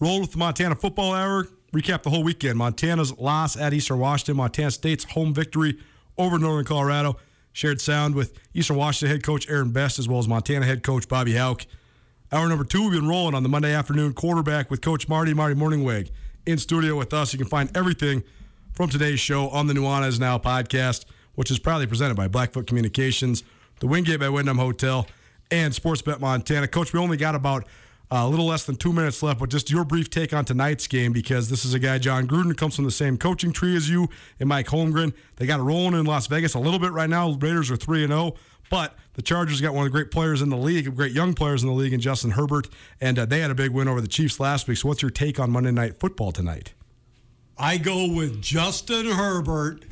[0.01, 1.47] Roll with the Montana Football Hour.
[1.75, 2.57] Recap the whole weekend.
[2.57, 4.39] Montana's loss at Eastern Washington.
[4.39, 5.77] Montana State's home victory
[6.17, 7.19] over Northern Colorado.
[7.53, 11.07] Shared sound with Eastern Washington head coach Aaron Best as well as Montana head coach
[11.07, 11.67] Bobby Hauck.
[12.33, 15.55] Hour number two, we've been rolling on the Monday afternoon quarterback with Coach Marty, Marty
[15.55, 16.11] Mornhinweg.
[16.47, 18.23] In studio with us, you can find everything
[18.73, 21.05] from today's show on the Nuanez Now podcast,
[21.35, 23.43] which is proudly presented by Blackfoot Communications,
[23.81, 25.07] the Wingate by Wyndham Hotel,
[25.51, 26.69] and Sportsbet Montana.
[26.69, 27.67] Coach, we only got about
[28.13, 30.87] uh, a little less than two minutes left, but just your brief take on tonight's
[30.87, 33.89] game because this is a guy, Jon Gruden, comes from the same coaching tree as
[33.89, 34.09] you
[34.41, 35.13] and Mike Holmgren.
[35.37, 37.31] They got it rolling in Las Vegas a little bit right now.
[37.31, 38.35] Raiders are 3 and 0,
[38.69, 41.63] but the Chargers got one of the great players in the league, great young players
[41.63, 42.69] in the league, in Justin Herbert,
[43.01, 44.79] and uh, they had a big win over the Chiefs last week.
[44.79, 46.73] So, what's your take on Monday Night Football tonight?
[47.57, 49.85] I go with Justin Herbert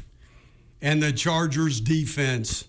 [0.81, 2.65] and the Chargers defense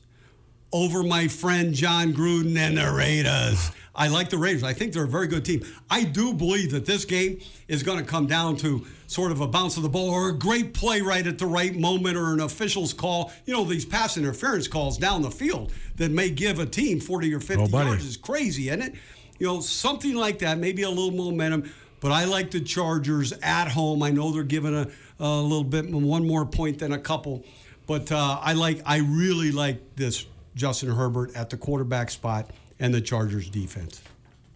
[0.71, 3.71] over my friend Jon Gruden and the Raiders.
[3.95, 4.63] I like the Raiders.
[4.63, 5.65] I think they're a very good team.
[5.89, 9.47] I do believe that this game is going to come down to sort of a
[9.47, 12.39] bounce of the ball or a great play right at the right moment or an
[12.39, 13.31] official's call.
[13.45, 17.33] You know, these pass interference calls down the field that may give a team 40
[17.33, 18.93] or 50 Oh, yards is crazy, isn't it?
[19.39, 21.69] You know, something like that, maybe a little momentum.
[21.99, 24.01] But I like the Chargers at home.
[24.03, 24.87] I know they're giving a,
[25.19, 27.43] a little bit one more point than a couple,
[27.89, 32.93] but uh, I like I really like this Justin Herbert at the quarterback spot and
[32.93, 33.99] the Chargers defense.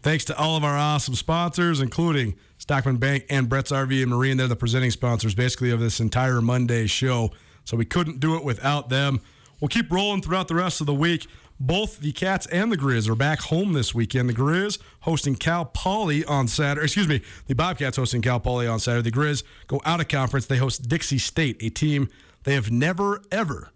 [0.04, 4.38] Thanks to all of our awesome sponsors, including Stockman Bank and Brett's RV and Marine.
[4.38, 7.32] They're the presenting sponsors, basically, of this entire Monday show.
[7.66, 9.20] So we couldn't do it without them.
[9.60, 11.26] We'll keep rolling throughout the rest of the week.
[11.60, 14.30] Both the Cats and the Grizz are back home this weekend.
[14.30, 16.86] The Grizz hosting Cal Poly on Saturday.
[16.86, 19.10] Excuse me, the Bobcats hosting Cal Poly on Saturday.
[19.10, 20.46] The Grizz go out of conference.
[20.46, 22.10] They host Dixie State, a team
[22.44, 23.72] they have never, ever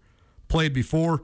[0.48, 1.22] played before.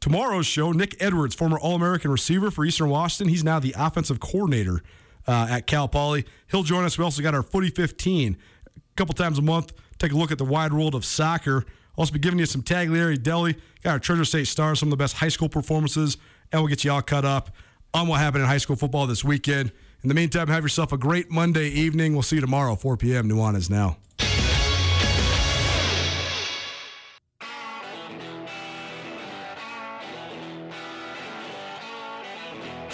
[0.00, 4.20] Tomorrow's show, Nick Edwards, former All American receiver for Eastern Washington, he's now the offensive
[4.20, 4.82] coordinator
[5.26, 6.26] uh, at Cal Poly.
[6.50, 6.98] He'll join us.
[6.98, 8.36] We also got our Footy 15
[8.76, 9.72] a couple times a month.
[9.98, 11.64] Take a look at the wide world of soccer.
[11.96, 13.56] Also be giving you some Tagliari Deli.
[13.82, 16.16] Got our Treasure State stars, some of the best high school performances,
[16.52, 17.50] and we'll get you all caught up
[17.92, 19.72] on what happened in high school football this weekend.
[20.02, 22.12] In the meantime, have yourself a great Monday evening.
[22.12, 23.28] We'll see you tomorrow, 4 p.m.
[23.28, 23.96] Nuanez now.